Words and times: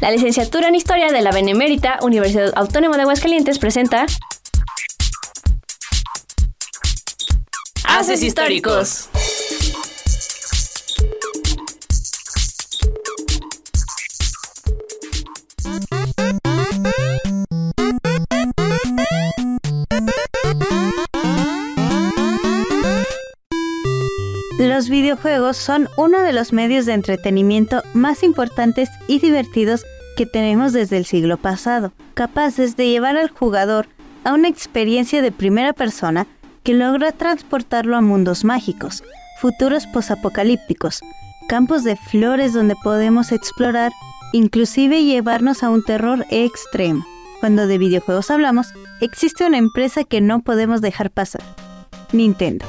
La 0.00 0.12
licenciatura 0.12 0.68
en 0.68 0.76
Historia 0.76 1.08
de 1.08 1.22
la 1.22 1.32
Benemérita 1.32 1.98
Universidad 2.02 2.52
Autónoma 2.54 2.96
de 2.96 3.02
Aguascalientes 3.02 3.58
presenta 3.58 4.06
Haces 7.84 8.22
Históricos. 8.22 9.08
Videojuegos 25.18 25.56
son 25.56 25.88
uno 25.96 26.22
de 26.22 26.32
los 26.32 26.52
medios 26.52 26.86
de 26.86 26.92
entretenimiento 26.92 27.82
más 27.92 28.22
importantes 28.22 28.88
y 29.08 29.18
divertidos 29.18 29.84
que 30.16 30.26
tenemos 30.26 30.72
desde 30.72 30.96
el 30.96 31.06
siglo 31.06 31.36
pasado, 31.36 31.92
capaces 32.14 32.76
de 32.76 32.88
llevar 32.88 33.16
al 33.16 33.28
jugador 33.28 33.88
a 34.22 34.34
una 34.34 34.46
experiencia 34.46 35.20
de 35.20 35.32
primera 35.32 35.72
persona 35.72 36.28
que 36.62 36.74
logra 36.74 37.10
transportarlo 37.10 37.96
a 37.96 38.00
mundos 38.00 38.44
mágicos, 38.44 39.02
futuros 39.40 39.86
posapocalípticos, 39.88 41.00
campos 41.48 41.82
de 41.82 41.96
flores 41.96 42.52
donde 42.52 42.76
podemos 42.76 43.32
explorar, 43.32 43.90
inclusive 44.32 45.02
llevarnos 45.02 45.64
a 45.64 45.70
un 45.70 45.82
terror 45.82 46.26
extremo. 46.30 47.04
Cuando 47.40 47.66
de 47.66 47.78
videojuegos 47.78 48.30
hablamos, 48.30 48.68
existe 49.00 49.44
una 49.44 49.58
empresa 49.58 50.04
que 50.04 50.20
no 50.20 50.42
podemos 50.42 50.80
dejar 50.80 51.10
pasar, 51.10 51.42
Nintendo. 52.12 52.66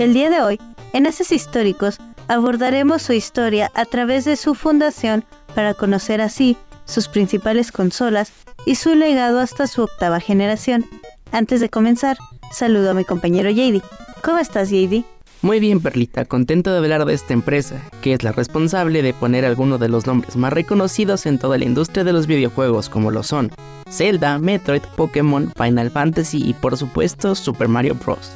El 0.00 0.12
día 0.12 0.28
de 0.28 0.40
hoy, 0.40 0.60
en 0.92 1.06
Haces 1.06 1.30
Históricos, 1.30 1.98
abordaremos 2.26 3.00
su 3.02 3.12
historia 3.12 3.70
a 3.74 3.84
través 3.84 4.24
de 4.24 4.34
su 4.34 4.56
fundación 4.56 5.24
para 5.54 5.72
conocer 5.72 6.20
así 6.20 6.56
sus 6.84 7.06
principales 7.06 7.70
consolas 7.70 8.32
y 8.66 8.74
su 8.74 8.96
legado 8.96 9.38
hasta 9.38 9.68
su 9.68 9.84
octava 9.84 10.18
generación. 10.18 10.84
Antes 11.30 11.60
de 11.60 11.68
comenzar, 11.68 12.16
saludo 12.52 12.90
a 12.90 12.94
mi 12.94 13.04
compañero 13.04 13.50
JD. 13.50 13.82
¿Cómo 14.24 14.38
estás, 14.38 14.70
JD? 14.70 15.04
Muy 15.42 15.60
bien, 15.60 15.80
Perlita, 15.80 16.24
contento 16.24 16.72
de 16.72 16.78
hablar 16.78 17.04
de 17.04 17.14
esta 17.14 17.32
empresa, 17.32 17.80
que 18.00 18.14
es 18.14 18.24
la 18.24 18.32
responsable 18.32 19.00
de 19.02 19.14
poner 19.14 19.44
algunos 19.44 19.78
de 19.78 19.90
los 19.90 20.06
nombres 20.06 20.34
más 20.34 20.52
reconocidos 20.52 21.24
en 21.26 21.38
toda 21.38 21.56
la 21.56 21.66
industria 21.66 22.02
de 22.02 22.12
los 22.12 22.26
videojuegos, 22.26 22.88
como 22.88 23.12
lo 23.12 23.22
son 23.22 23.52
Zelda, 23.88 24.38
Metroid, 24.38 24.82
Pokémon, 24.96 25.52
Final 25.56 25.90
Fantasy 25.90 26.42
y 26.44 26.54
por 26.54 26.76
supuesto 26.76 27.36
Super 27.36 27.68
Mario 27.68 27.94
Bros. 27.94 28.32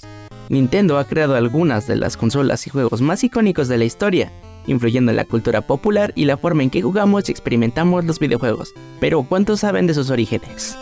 Nintendo 0.49 0.99
ha 0.99 1.05
creado 1.05 1.35
algunas 1.35 1.87
de 1.87 1.97
las 1.97 2.17
consolas 2.17 2.67
y 2.67 2.71
juegos 2.71 3.03
más 3.03 3.23
icónicos 3.23 3.69
de 3.69 3.77
la 3.77 3.85
historia, 3.85 4.33
influyendo 4.67 5.11
en 5.11 5.17
la 5.17 5.27
cultura 5.27 5.61
popular 5.61 6.13
y 6.15 6.25
la 6.25 6.39
forma 6.39 6.63
en 6.63 6.71
que 6.71 6.81
jugamos 6.81 7.29
y 7.29 7.33
experimentamos 7.33 8.05
los 8.07 8.19
videojuegos. 8.19 8.73
Pero 8.99 9.23
¿cuántos 9.25 9.61
saben 9.61 9.87
de 9.87 9.95
sus 9.95 10.09
orígenes? 10.11 10.77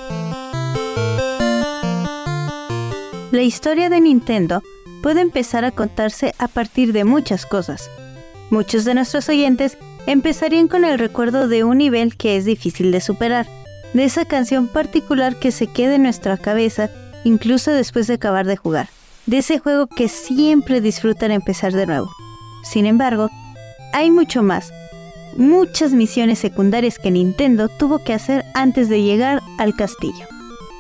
La 3.33 3.42
historia 3.42 3.91
de 3.91 4.00
Nintendo 4.00 4.62
puede 5.03 5.20
empezar 5.20 5.64
a 5.64 5.73
contarse 5.73 6.33
a 6.39 6.47
partir 6.47 6.92
de 6.92 7.05
muchas 7.05 7.45
cosas. 7.45 7.91
Muchos 8.51 8.84
de 8.84 8.95
nuestros 8.95 9.28
oyentes 9.28 9.78
empezarían 10.06 10.69
con 10.69 10.84
el 10.84 10.98
recuerdo 11.01 11.48
de 11.48 11.64
un 11.64 11.78
nivel 11.78 12.17
que 12.17 12.36
es 12.36 12.45
difícil 12.45 12.92
de 12.92 13.01
superar, 13.01 13.48
de 13.95 14.05
esa 14.05 14.25
canción 14.25 14.69
particular 14.69 15.36
que 15.36 15.51
se 15.51 15.67
queda 15.67 15.97
en 15.97 16.05
nuestra 16.05 16.36
cabeza 16.36 16.89
incluso 17.25 17.73
después 17.73 18.06
de 18.06 18.14
acabar 18.14 18.47
de 18.47 18.56
jugar 18.56 18.89
de 19.27 19.39
ese 19.39 19.59
juego 19.59 19.87
que 19.87 20.09
siempre 20.09 20.81
disfrutan 20.81 21.31
empezar 21.31 21.73
de 21.73 21.87
nuevo. 21.87 22.11
Sin 22.63 22.87
embargo, 22.87 23.29
hay 23.93 24.11
mucho 24.11 24.43
más, 24.43 24.73
muchas 25.37 25.93
misiones 25.93 26.39
secundarias 26.39 26.99
que 26.99 27.11
Nintendo 27.11 27.69
tuvo 27.69 28.03
que 28.03 28.13
hacer 28.13 28.45
antes 28.55 28.89
de 28.89 29.03
llegar 29.03 29.42
al 29.59 29.75
castillo. 29.75 30.27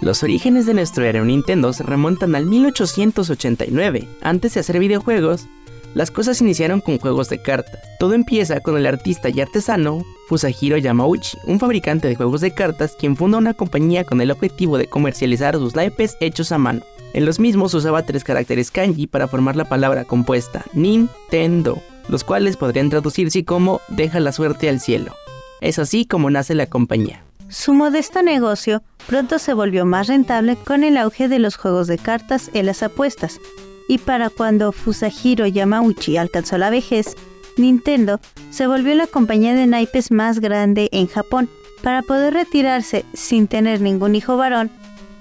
Los 0.02 0.22
orígenes 0.22 0.66
de 0.66 0.74
nuestro 0.74 1.04
héroe 1.04 1.24
Nintendo 1.24 1.72
se 1.72 1.82
remontan 1.82 2.34
al 2.34 2.46
1889. 2.46 4.06
Antes 4.22 4.54
de 4.54 4.60
hacer 4.60 4.78
videojuegos, 4.78 5.46
las 5.94 6.10
cosas 6.10 6.42
iniciaron 6.42 6.82
con 6.82 6.98
juegos 6.98 7.30
de 7.30 7.40
cartas. 7.40 7.80
Todo 7.98 8.12
empieza 8.12 8.60
con 8.60 8.76
el 8.76 8.86
artista 8.86 9.30
y 9.30 9.40
artesano 9.40 10.04
Fusahiro 10.28 10.76
Yamauchi, 10.76 11.38
un 11.46 11.58
fabricante 11.58 12.08
de 12.08 12.16
juegos 12.16 12.42
de 12.42 12.50
cartas 12.50 12.94
quien 12.98 13.16
funda 13.16 13.38
una 13.38 13.54
compañía 13.54 14.04
con 14.04 14.20
el 14.20 14.30
objetivo 14.30 14.76
de 14.76 14.88
comercializar 14.88 15.56
sus 15.56 15.74
naipes 15.74 16.18
hechos 16.20 16.52
a 16.52 16.58
mano. 16.58 16.82
En 17.14 17.24
los 17.24 17.40
mismos 17.40 17.72
usaba 17.74 18.02
tres 18.02 18.24
caracteres 18.24 18.70
kanji 18.70 19.06
para 19.06 19.28
formar 19.28 19.56
la 19.56 19.64
palabra 19.64 20.04
compuesta 20.04 20.64
Nintendo, 20.74 21.80
los 22.08 22.24
cuales 22.24 22.56
podrían 22.56 22.90
traducirse 22.90 23.44
como 23.44 23.80
deja 23.88 24.20
la 24.20 24.32
suerte 24.32 24.68
al 24.68 24.80
cielo. 24.80 25.14
Es 25.60 25.78
así 25.78 26.04
como 26.04 26.30
nace 26.30 26.54
la 26.54 26.66
compañía. 26.66 27.22
Su 27.48 27.74
modesto 27.74 28.22
negocio 28.22 28.82
pronto 29.06 29.38
se 29.38 29.54
volvió 29.54 29.86
más 29.86 30.08
rentable 30.08 30.56
con 30.56 30.84
el 30.84 30.96
auge 30.96 31.28
de 31.28 31.38
los 31.38 31.56
juegos 31.56 31.86
de 31.86 31.96
cartas 31.96 32.50
en 32.54 32.66
las 32.66 32.82
apuestas, 32.82 33.40
y 33.88 33.98
para 33.98 34.30
cuando 34.30 34.72
Fusahiro 34.72 35.46
Yamauchi 35.46 36.16
alcanzó 36.16 36.58
la 36.58 36.70
vejez, 36.70 37.16
Nintendo 37.56 38.20
se 38.50 38.66
volvió 38.66 38.94
la 38.94 39.06
compañía 39.06 39.54
de 39.54 39.66
naipes 39.66 40.10
más 40.10 40.40
grande 40.40 40.88
en 40.92 41.06
Japón. 41.06 41.48
Para 41.82 42.02
poder 42.02 42.34
retirarse 42.34 43.04
sin 43.14 43.46
tener 43.46 43.80
ningún 43.80 44.16
hijo 44.16 44.36
varón, 44.36 44.70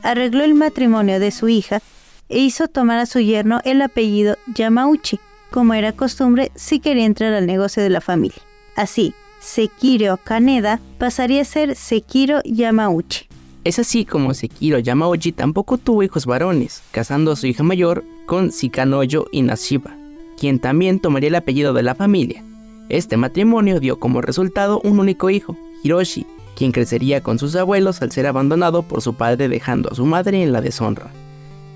arregló 0.06 0.44
el 0.44 0.54
matrimonio 0.54 1.20
de 1.20 1.32
su 1.32 1.50
hija 1.50 1.82
e 2.30 2.40
hizo 2.40 2.68
tomar 2.68 3.00
a 3.00 3.06
su 3.06 3.20
yerno 3.20 3.60
el 3.66 3.82
apellido 3.82 4.38
Yamauchi, 4.54 5.20
como 5.52 5.74
era 5.74 5.92
costumbre 5.92 6.52
si 6.56 6.80
quería 6.80 7.06
entrar 7.06 7.34
al 7.34 7.46
negocio 7.46 7.84
de 7.84 7.90
la 7.90 8.02
familia. 8.02 8.38
Así, 8.76 9.14
Sekiro 9.40 10.18
Kaneda 10.18 10.80
pasaría 10.98 11.42
a 11.42 11.46
ser 11.46 11.76
Sekiro 11.76 12.42
Yamauchi. 12.46 13.28
Es 13.64 13.80
así 13.80 14.06
como 14.06 14.34
Sekiro 14.34 14.80
Yamauchi 14.80 15.32
tampoco 15.32 15.78
tuvo 15.78 16.04
hijos 16.04 16.26
varones, 16.26 16.84
casando 16.92 17.32
a 17.32 17.36
su 17.36 17.48
hija 17.48 17.64
mayor 17.64 18.04
con 18.28 18.50
Shikanoyo 18.50 19.26
Inashiba, 19.32 19.96
quien 20.40 20.60
también 20.60 21.00
tomaría 21.00 21.30
el 21.30 21.36
apellido 21.36 21.74
de 21.74 21.84
la 21.84 21.96
familia. 21.96 22.44
Este 22.90 23.18
matrimonio 23.18 23.80
dio 23.80 24.00
como 24.00 24.22
resultado 24.22 24.80
un 24.84 25.00
único 25.00 25.32
hijo, 25.32 25.58
Hiroshi, 25.84 26.28
quien 26.56 26.72
crecería 26.72 27.22
con 27.22 27.38
sus 27.38 27.56
abuelos 27.56 28.02
al 28.02 28.12
ser 28.12 28.28
abandonado 28.28 28.84
por 28.84 29.02
su 29.02 29.14
padre 29.14 29.48
dejando 29.50 29.92
a 29.92 29.96
su 29.96 30.06
madre 30.06 30.42
en 30.42 30.52
la 30.52 30.62
deshonra. 30.62 31.12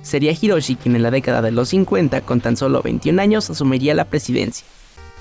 Sería 0.02 0.32
Hiroshi 0.32 0.76
quien 0.76 0.96
en 0.96 1.04
la 1.04 1.12
década 1.12 1.42
de 1.42 1.52
los 1.52 1.70
50, 1.70 2.22
con 2.22 2.42
tan 2.42 2.58
solo 2.58 2.82
21 2.82 3.22
años, 3.22 3.50
asumiría 3.50 3.94
la 3.94 4.06
presidencia. 4.06 4.66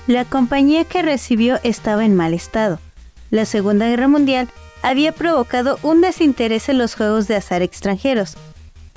La 0.07 0.25
compañía 0.25 0.85
que 0.85 1.01
recibió 1.01 1.59
estaba 1.63 2.05
en 2.05 2.15
mal 2.15 2.33
estado. 2.33 2.79
La 3.29 3.45
Segunda 3.45 3.87
Guerra 3.87 4.07
Mundial 4.07 4.49
había 4.81 5.11
provocado 5.11 5.77
un 5.83 6.01
desinterés 6.01 6.69
en 6.69 6.77
los 6.77 6.95
juegos 6.95 7.27
de 7.27 7.35
azar 7.35 7.61
extranjeros, 7.61 8.35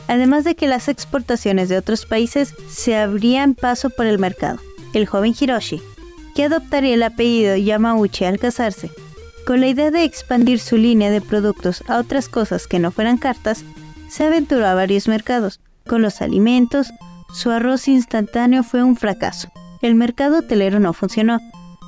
además 0.08 0.44
de 0.44 0.54
que 0.54 0.68
las 0.68 0.88
exportaciones 0.88 1.68
de 1.68 1.76
otros 1.76 2.06
países 2.06 2.54
se 2.70 2.96
abrían 2.96 3.54
paso 3.54 3.90
por 3.90 4.06
el 4.06 4.18
mercado. 4.18 4.58
El 4.94 5.06
joven 5.06 5.34
Hiroshi, 5.38 5.82
que 6.34 6.44
adoptaría 6.44 6.94
el 6.94 7.02
apellido 7.02 7.56
Yamauchi 7.56 8.24
al 8.24 8.38
casarse, 8.38 8.90
con 9.46 9.60
la 9.60 9.68
idea 9.68 9.90
de 9.90 10.04
expandir 10.04 10.58
su 10.58 10.76
línea 10.76 11.10
de 11.10 11.20
productos 11.20 11.82
a 11.88 11.98
otras 11.98 12.28
cosas 12.28 12.66
que 12.66 12.78
no 12.78 12.90
fueran 12.90 13.18
cartas, 13.18 13.64
se 14.08 14.24
aventuró 14.24 14.66
a 14.66 14.74
varios 14.74 15.08
mercados. 15.08 15.60
Con 15.86 16.02
los 16.02 16.22
alimentos, 16.22 16.92
su 17.32 17.50
arroz 17.50 17.88
instantáneo 17.88 18.62
fue 18.62 18.82
un 18.82 18.96
fracaso. 18.96 19.48
El 19.80 19.94
mercado 19.94 20.38
hotelero 20.38 20.78
no 20.80 20.92
funcionó. 20.92 21.40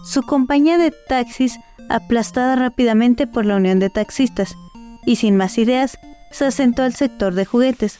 Su 0.05 0.23
compañía 0.23 0.79
de 0.79 0.93
taxis 1.09 1.59
aplastada 1.89 2.57
rápidamente 2.57 3.27
por 3.27 3.47
la 3.47 3.57
Unión 3.57 3.79
de 3.79 3.91
Taxistas. 3.91 4.57
Y 5.07 5.17
sin 5.17 5.37
más 5.37 5.59
ideas, 5.59 5.99
se 6.31 6.47
asentó 6.47 6.83
al 6.83 6.95
sector 6.95 7.35
de 7.35 7.45
juguetes, 7.45 7.99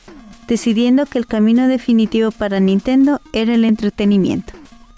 decidiendo 0.49 1.07
que 1.07 1.19
el 1.19 1.27
camino 1.27 1.69
definitivo 1.69 2.31
para 2.31 2.61
Nintendo 2.61 3.21
era 3.33 3.55
el 3.55 3.65
entretenimiento. 3.65 4.55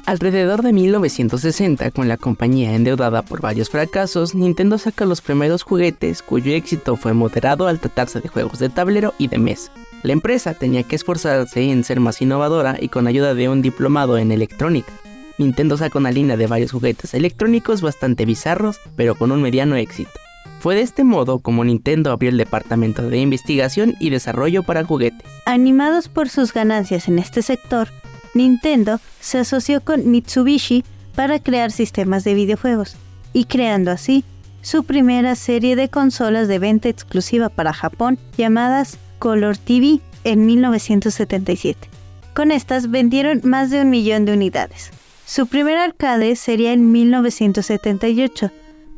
Alrededor 0.06 0.62
de 0.62 0.72
1960, 0.72 1.90
con 1.90 2.06
la 2.06 2.16
compañía 2.16 2.76
endeudada 2.76 3.22
por 3.22 3.40
varios 3.40 3.70
fracasos, 3.70 4.36
Nintendo 4.36 4.78
saca 4.78 5.04
los 5.04 5.20
primeros 5.20 5.64
juguetes 5.64 6.22
cuyo 6.22 6.52
éxito 6.52 6.94
fue 6.94 7.12
moderado 7.12 7.66
al 7.66 7.80
tratarse 7.80 8.20
de 8.20 8.28
juegos 8.28 8.60
de 8.60 8.68
tablero 8.68 9.14
y 9.18 9.26
de 9.26 9.38
mesa. 9.38 9.72
La 10.04 10.12
empresa 10.12 10.54
tenía 10.54 10.84
que 10.84 10.94
esforzarse 10.94 11.60
en 11.72 11.82
ser 11.82 11.98
más 11.98 12.22
innovadora 12.22 12.76
y 12.80 12.88
con 12.88 13.08
ayuda 13.08 13.34
de 13.34 13.48
un 13.48 13.62
diplomado 13.62 14.16
en 14.16 14.30
electrónica. 14.30 14.92
Nintendo 15.38 15.76
sacó 15.76 15.98
una 15.98 16.12
línea 16.12 16.36
de 16.36 16.46
varios 16.46 16.70
juguetes 16.70 17.12
electrónicos 17.12 17.82
bastante 17.82 18.24
bizarros, 18.24 18.78
pero 18.94 19.16
con 19.16 19.32
un 19.32 19.42
mediano 19.42 19.74
éxito. 19.74 20.12
Fue 20.60 20.76
de 20.76 20.82
este 20.82 21.02
modo 21.02 21.40
como 21.40 21.64
Nintendo 21.64 22.12
abrió 22.12 22.30
el 22.30 22.38
departamento 22.38 23.02
de 23.02 23.18
investigación 23.18 23.96
y 23.98 24.10
desarrollo 24.10 24.62
para 24.62 24.84
juguetes. 24.84 25.28
Animados 25.46 26.08
por 26.08 26.28
sus 26.28 26.52
ganancias 26.52 27.08
en 27.08 27.18
este 27.18 27.42
sector, 27.42 27.88
Nintendo 28.36 29.00
se 29.20 29.38
asoció 29.38 29.80
con 29.82 30.10
Mitsubishi 30.10 30.84
para 31.14 31.38
crear 31.40 31.72
sistemas 31.72 32.24
de 32.24 32.34
videojuegos 32.34 32.96
y 33.32 33.44
creando 33.46 33.90
así 33.90 34.24
su 34.62 34.84
primera 34.84 35.34
serie 35.36 35.76
de 35.76 35.88
consolas 35.88 36.48
de 36.48 36.58
venta 36.58 36.88
exclusiva 36.88 37.48
para 37.48 37.72
Japón 37.72 38.18
llamadas 38.36 38.98
Color 39.18 39.56
TV 39.56 40.00
en 40.24 40.44
1977. 40.44 41.88
Con 42.34 42.50
estas 42.50 42.90
vendieron 42.90 43.40
más 43.44 43.70
de 43.70 43.80
un 43.80 43.90
millón 43.90 44.24
de 44.24 44.34
unidades. 44.34 44.90
Su 45.24 45.46
primer 45.46 45.78
arcade 45.78 46.36
sería 46.36 46.72
en 46.72 46.92
1978, 46.92 48.50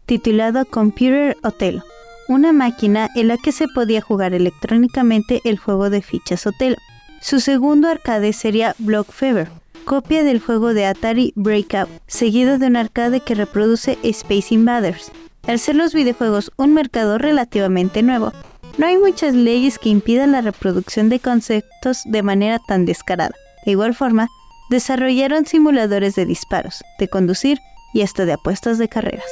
titulado 0.07 0.65
Computer 0.65 1.37
Otelo, 1.43 1.85
una 2.29 2.53
máquina 2.53 3.09
en 3.15 3.29
la 3.29 3.37
que 3.37 3.53
se 3.53 3.69
podía 3.69 4.01
jugar 4.01 4.35
electrónicamente 4.35 5.41
el 5.45 5.59
juego 5.59 5.91
de 5.91 6.03
fichas 6.03 6.47
Otelo. 6.47 6.77
Su 7.21 7.41
segundo 7.41 7.89
arcade 7.89 8.33
sería 8.33 8.75
Block 8.79 9.11
Fever, 9.11 9.49
copia 9.85 10.23
del 10.23 10.41
juego 10.41 10.73
de 10.73 10.87
Atari 10.87 11.33
Breakout, 11.35 11.89
seguido 12.07 12.59
de 12.59 12.67
un 12.67 12.77
arcade 12.77 13.21
que 13.21 13.35
reproduce 13.35 13.99
Space 14.03 14.55
Invaders. 14.55 15.11
Al 15.47 15.59
ser 15.59 15.75
los 15.77 15.95
videojuegos 15.95 16.53
un 16.57 16.75
mercado 16.75 17.19
relativamente 17.19 18.03
nuevo, 18.03 18.33
no 18.77 18.87
hay 18.87 18.99
muchas 18.99 19.35
leyes 19.35 19.79
que 19.79 19.89
impidan 19.89 20.33
la 20.33 20.43
reproducción 20.43 21.09
de 21.09 21.19
conceptos 21.19 22.03
de 22.05 22.23
manera 22.23 22.61
tan 22.69 22.85
descarada. 22.85 23.35
De 23.65 23.73
igual 23.73 23.95
forma, 23.95 24.29
desarrollaron 24.71 25.47
simuladores 25.47 26.15
de 26.15 26.25
disparos, 26.27 26.83
de 26.99 27.09
conducir 27.09 27.59
y 27.93 28.03
hasta 28.03 28.27
de 28.27 28.35
apuestas 28.35 28.79
de 28.79 28.89
carreras. 28.89 29.25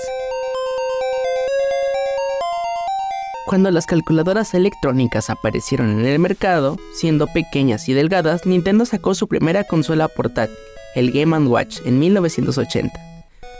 Cuando 3.47 3.71
las 3.71 3.87
calculadoras 3.87 4.55
electrónicas 4.55 5.31
aparecieron 5.31 6.01
en 6.01 6.05
el 6.05 6.19
mercado, 6.19 6.79
siendo 6.93 7.29
pequeñas 7.29 7.89
y 7.89 7.93
delgadas, 7.93 8.45
Nintendo 8.45 8.85
sacó 8.85 9.15
su 9.15 9.29
primera 9.29 9.63
consola 9.63 10.09
portátil, 10.09 10.57
el 10.97 11.13
Game 11.13 11.39
Watch, 11.47 11.79
en 11.85 12.01
1980. 12.01 13.01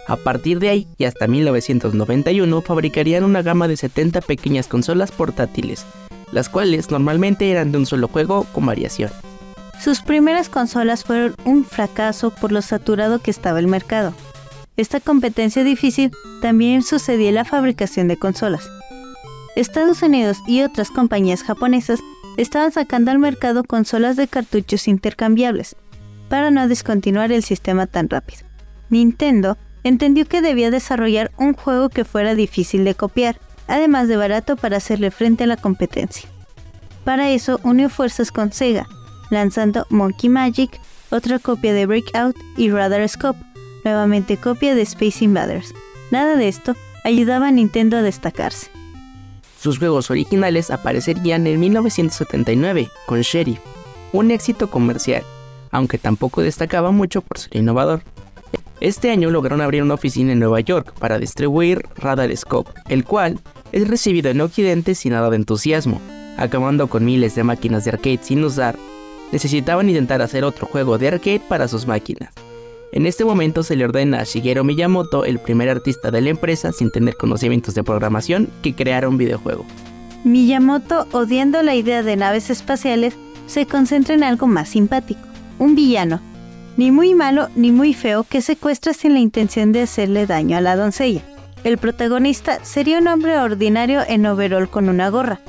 A 0.09 0.17
partir 0.17 0.59
de 0.59 0.71
ahí 0.71 0.89
y 0.99 1.05
hasta 1.05 1.29
1991 1.29 2.63
fabricarían 2.63 3.23
una 3.23 3.43
gama 3.43 3.69
de 3.69 3.77
70 3.77 4.23
pequeñas 4.23 4.67
consolas 4.67 5.13
portátiles, 5.13 5.87
las 6.33 6.49
cuales 6.49 6.91
normalmente 6.91 7.49
eran 7.49 7.71
de 7.71 7.79
un 7.79 7.87
solo 7.87 8.09
juego 8.09 8.45
con 8.53 8.67
variación. 8.67 9.13
Sus 9.81 10.01
primeras 10.01 10.49
consolas 10.49 11.05
fueron 11.05 11.37
un 11.45 11.65
fracaso 11.65 12.31
por 12.31 12.51
lo 12.51 12.61
saturado 12.61 13.21
que 13.21 13.31
estaba 13.31 13.61
el 13.61 13.69
mercado. 13.69 14.15
Esta 14.77 14.99
competencia 14.99 15.63
difícil 15.63 16.11
también 16.43 16.83
sucedía 16.83 17.29
en 17.29 17.37
la 17.37 17.45
fabricación 17.45 18.09
de 18.09 18.17
consolas. 18.17 18.69
Estados 19.57 20.03
Unidos 20.03 20.39
y 20.47 20.63
otras 20.63 20.91
compañías 20.91 21.43
japonesas 21.43 22.01
estaban 22.37 22.73
sacando 22.73 23.11
al 23.11 23.19
mercado 23.19 23.65
consolas 23.65 24.17
de 24.17 24.29
cartuchos 24.29 24.87
intercambiables 24.87 25.77
para 26.29 26.51
no 26.51 26.69
descontinuar 26.69 27.33
el 27.33 27.43
sistema 27.43 27.87
tan 27.87 28.11
rápido. 28.11 28.43
Nintendo 28.91 29.57
entendió 29.83 30.27
que 30.27 30.43
debía 30.43 30.71
desarrollar 30.71 31.33
un 31.39 31.55
juego 31.55 31.89
que 31.89 32.05
fuera 32.05 32.35
difícil 32.35 32.85
de 32.85 32.95
copiar, 32.95 33.41
además 33.67 34.09
de 34.09 34.19
barato 34.19 34.57
para 34.57 34.77
hacerle 34.77 35.11
frente 35.11 35.45
a 35.45 35.47
la 35.47 35.57
competencia. 35.57 36.29
Para 37.05 37.31
eso 37.31 37.59
unió 37.63 37.89
fuerzas 37.89 38.31
con 38.31 38.53
Sega, 38.53 38.87
lanzando 39.31 39.87
Monkey 39.89 40.29
Magic, 40.29 40.79
otra 41.11 41.39
copia 41.39 41.73
de 41.73 41.87
Breakout 41.87 42.37
y 42.59 42.71
Radar 42.71 43.09
Scope, 43.09 43.41
nuevamente 43.85 44.37
copia 44.37 44.75
de 44.75 44.83
Space 44.83 45.25
Invaders. 45.25 45.73
Nada 46.11 46.37
de 46.37 46.49
esto 46.49 46.77
ayudaba 47.05 47.49
a 47.49 47.53
Nintendo 47.53 47.97
a 47.97 48.03
destacarse. 48.03 48.76
Sus 49.61 49.79
juegos 49.79 50.11
originales 50.11 50.71
aparecerían 50.71 51.47
en 51.47 51.59
1979 51.59 52.89
con 53.07 53.21
Sheriff, 53.23 53.59
un 54.13 54.31
éxito 54.31 54.71
comercial, 54.71 55.23
aunque 55.71 55.99
tampoco 55.99 56.43
destacaba 56.43 56.91
mucho 56.91 57.23
por 57.23 57.39
ser 57.39 57.57
innovador. 57.57 58.03
Este 58.81 59.11
año 59.11 59.31
lograron 59.31 59.63
abrir 59.63 59.83
una 59.83 59.95
oficina 59.95 60.33
en 60.33 60.39
Nueva 60.39 60.61
York 60.61 60.93
para 60.99 61.19
distribuir 61.19 61.87
Radar 61.97 62.35
Scope, 62.37 62.71
el 62.89 63.05
cual 63.05 63.41
es 63.73 63.89
recibido 63.89 64.31
en 64.31 64.41
Occidente 64.41 64.95
sin 64.95 65.13
nada 65.13 65.31
de 65.31 65.37
entusiasmo, 65.37 66.01
acabando 66.37 66.89
con 66.89 67.05
miles 67.05 67.35
de 67.35 67.43
máquinas 67.43 67.85
de 67.85 67.93
arcade 67.93 68.21
sin 68.23 68.45
usar. 68.45 68.77
Necesitaban 69.33 69.89
intentar 69.89 70.21
hacer 70.21 70.45
otro 70.45 70.67
juego 70.67 70.99
de 70.99 71.09
arcade 71.09 71.41
para 71.49 71.69
sus 71.69 71.87
máquinas. 71.87 72.33
En 72.93 73.07
este 73.07 73.25
momento 73.25 73.63
se 73.63 73.77
le 73.77 73.85
ordena 73.85 74.21
a 74.21 74.25
Shigeru 74.25 74.65
Miyamoto, 74.65 75.25
el 75.25 75.39
primer 75.39 75.69
artista 75.69 76.11
de 76.11 76.21
la 76.21 76.31
empresa 76.31 76.73
sin 76.73 76.91
tener 76.91 77.17
conocimientos 77.17 77.75
de 77.75 77.85
programación, 77.85 78.49
que 78.63 78.75
creara 78.75 79.09
un 79.09 79.19
videojuego. 79.19 79.65
Miyamoto, 80.25 81.07
odiando 81.13 81.63
la 81.63 81.75
idea 81.75 82.03
de 82.03 82.17
naves 82.17 82.51
espaciales, 82.51 83.15
se 83.47 83.67
concentra 83.67 84.15
en 84.15 84.25
algo 84.25 84.47
más 84.47 84.71
simpático, 84.71 85.21
un 85.59 85.75
villano, 85.75 86.21
ni 86.77 86.91
muy 86.91 87.15
malo 87.15 87.49
ni 87.55 87.73
muy 87.73 87.95
feo 87.95 88.25
que 88.25 88.41
secuestra 88.41 88.93
sin 88.93 89.15
la 89.15 89.21
intención 89.21 89.73
de 89.73 89.83
hacerle 89.83 90.27
daño 90.27 90.57
a 90.57 90.61
la 90.61 90.77
doncella. 90.77 91.23
El 91.65 91.79
protagonista 91.79 92.65
sería 92.65 92.99
un 92.99 93.09
hombre 93.09 93.39
ordinario 93.39 94.03
en 94.07 94.27
overol 94.27 94.69
con 94.69 94.89
una 94.89 95.09
gorra, 95.11 95.41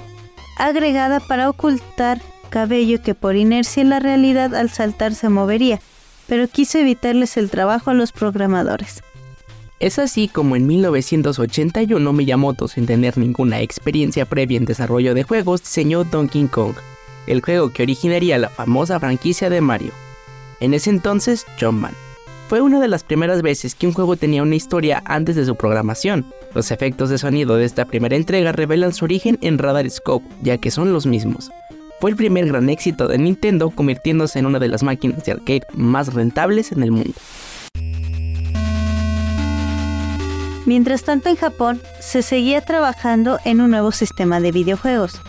agregada 0.58 1.20
para 1.20 1.50
ocultar 1.50 2.22
cabello 2.50 3.02
que 3.02 3.14
por 3.14 3.36
inercia 3.36 3.82
en 3.82 3.90
la 3.90 4.00
realidad 4.00 4.56
al 4.56 4.70
saltar 4.70 5.14
se 5.14 5.30
movería, 5.30 5.80
pero 6.28 6.48
quiso 6.48 6.78
evitarles 6.78 7.38
el 7.38 7.50
trabajo 7.50 7.90
a 7.90 7.94
los 7.94 8.12
programadores. 8.12 9.02
Es 9.80 10.00
así 10.00 10.28
como 10.28 10.56
en 10.56 10.66
1981 10.66 12.14
Miyamoto, 12.14 12.68
sin 12.68 12.86
tener 12.86 13.18
ninguna 13.18 13.62
experiencia 13.62 14.26
previa 14.26 14.58
en 14.58 14.66
desarrollo 14.66 15.14
de 15.14 15.24
juegos, 15.24 15.62
diseñó 15.62 16.04
Donkey 16.04 16.48
Kong, 16.48 16.74
el 17.28 17.42
juego 17.42 17.70
que 17.70 17.84
originaría 17.84 18.40
la 18.40 18.50
famosa 18.50 19.00
franquicia 19.00 19.50
de 19.50 19.62
Mario. 19.62 19.92
En 20.60 20.74
ese 20.74 20.90
entonces, 20.90 21.46
John 21.60 21.80
Man. 21.80 21.94
Fue 22.50 22.62
una 22.62 22.80
de 22.80 22.88
las 22.88 23.04
primeras 23.04 23.42
veces 23.42 23.76
que 23.76 23.88
un 23.88 23.94
juego 23.94 24.16
tenía 24.16 24.42
una 24.42 24.56
historia 24.56 25.04
antes 25.06 25.36
de 25.36 25.46
su 25.46 25.56
programación. 25.56 26.26
Los 26.56 26.72
efectos 26.72 27.10
de 27.10 27.18
sonido 27.18 27.58
de 27.58 27.66
esta 27.66 27.86
primera 27.86 28.16
entrega 28.16 28.54
revelan 28.54 28.94
su 28.94 29.06
origen 29.06 29.38
en 29.42 29.58
Radar 29.58 29.88
Scope, 29.90 30.26
ya 30.42 30.58
que 30.58 30.72
son 30.72 30.94
los 30.94 31.06
mismos 31.06 31.52
fue 32.00 32.12
el 32.12 32.16
primer 32.16 32.48
gran 32.48 32.70
éxito 32.70 33.08
de 33.08 33.18
Nintendo, 33.18 33.70
convirtiéndose 33.70 34.40
en 34.40 34.46
una 34.46 34.60
de 34.60 34.68
las 34.68 34.84
máquinas 34.84 35.24
de 35.24 35.32
arcade 35.32 35.64
más 35.74 36.14
rentables 36.14 36.72
en 36.72 36.84
el 36.84 36.92
mundo. 36.92 37.14
Mientras 40.66 41.04
tanto 41.04 41.30
en 41.30 41.38
Japón 41.38 41.82
se 42.02 42.22
seguía 42.22 42.62
trabajando 42.62 43.40
en 43.46 43.62
un 43.62 43.72
nuevo 43.72 43.92
sistema 43.92 44.42
de 44.42 44.52
videojuegos. 44.52 45.22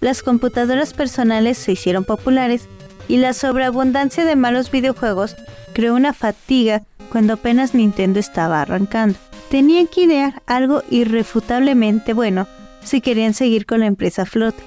Las 0.00 0.24
computadoras 0.24 0.92
personales 0.92 1.56
se 1.56 1.72
hicieron 1.72 2.04
populares 2.04 2.68
y 3.06 3.18
la 3.18 3.32
sobreabundancia 3.32 4.24
de 4.24 4.34
malos 4.34 4.72
videojuegos 4.72 5.36
creó 5.72 5.94
una 5.94 6.12
fatiga 6.12 6.82
cuando 7.10 7.34
apenas 7.34 7.74
Nintendo 7.74 8.18
estaba 8.18 8.60
arrancando. 8.60 9.18
Tenían 9.50 9.86
que 9.86 10.02
idear 10.02 10.42
algo 10.46 10.82
irrefutablemente 10.90 12.12
bueno 12.12 12.48
si 12.82 13.00
querían 13.00 13.34
seguir 13.34 13.66
con 13.66 13.80
la 13.80 13.86
empresa 13.86 14.26
flote. 14.26 14.62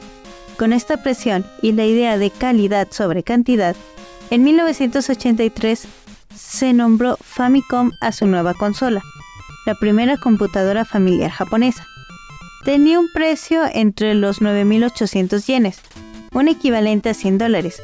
Con 0.57 0.71
esta 0.71 0.97
presión 0.97 1.45
y 1.61 1.73
la 1.73 1.85
idea 1.85 2.17
de 2.17 2.31
calidad 2.31 2.87
sobre 2.91 3.23
cantidad, 3.23 3.75
en 4.29 4.43
1983 4.43 5.85
se 6.33 6.73
nombró 6.73 7.17
Famicom 7.21 7.91
a 7.99 8.11
su 8.13 8.25
nueva 8.25 8.53
consola, 8.53 9.03
la 9.65 9.75
primera 9.75 10.17
computadora 10.17 10.85
familiar 10.85 11.29
japonesa. 11.29 11.85
Tenía 12.63 12.99
un 12.99 13.09
precio 13.13 13.63
entre 13.73 14.15
los 14.15 14.41
9.800 14.41 15.45
yenes, 15.45 15.81
un 16.31 16.47
equivalente 16.47 17.09
a 17.09 17.13
100 17.13 17.37
dólares, 17.37 17.81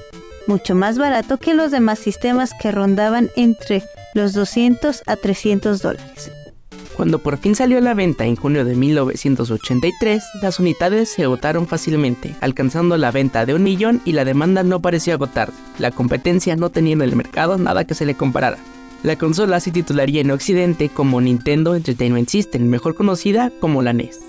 mucho 0.48 0.74
más 0.74 0.98
barato 0.98 1.38
que 1.38 1.54
los 1.54 1.72
demás 1.72 2.00
sistemas 2.00 2.52
que 2.60 2.72
rondaban 2.72 3.30
entre 3.36 3.84
los 4.14 4.34
200 4.34 5.04
a 5.08 5.16
300 5.18 5.82
dólares. 5.82 6.32
Cuando 6.96 7.20
por 7.20 7.38
fin 7.38 7.56
salió 7.56 7.78
a 7.78 7.82
la 7.82 7.94
venta 7.94 8.26
en 8.26 8.36
junio 8.36 8.66
de 8.66 8.76
1983, 8.76 10.24
las 10.42 10.60
unidades 10.60 11.10
se 11.10 11.24
agotaron 11.24 11.68
fácilmente, 11.68 12.36
alcanzando 12.42 12.98
la 12.98 13.12
venta 13.12 13.46
de 13.46 13.54
un 13.54 13.64
millón 13.64 14.02
y 14.06 14.12
la 14.12 14.26
demanda 14.26 14.64
no 14.64 14.82
pareció 14.82 15.14
agotar. 15.14 15.52
La 15.80 15.92
competencia 15.92 16.56
no 16.56 16.70
tenía 16.70 16.94
en 16.94 17.02
el 17.02 17.16
mercado 17.16 17.58
nada 17.58 17.86
que 17.86 17.96
se 17.96 18.06
le 18.06 18.16
comparara. 18.16 18.58
La 19.04 19.16
consola 19.16 19.60
se 19.60 19.72
titularía 19.72 20.22
en 20.22 20.32
Occidente 20.32 20.90
como 20.90 21.22
Nintendo 21.22 21.76
Entertainment 21.76 22.30
System, 22.30 22.68
mejor 22.68 22.94
conocida 22.94 23.52
como 23.60 23.82
la 23.82 23.94
NES, 23.94 24.20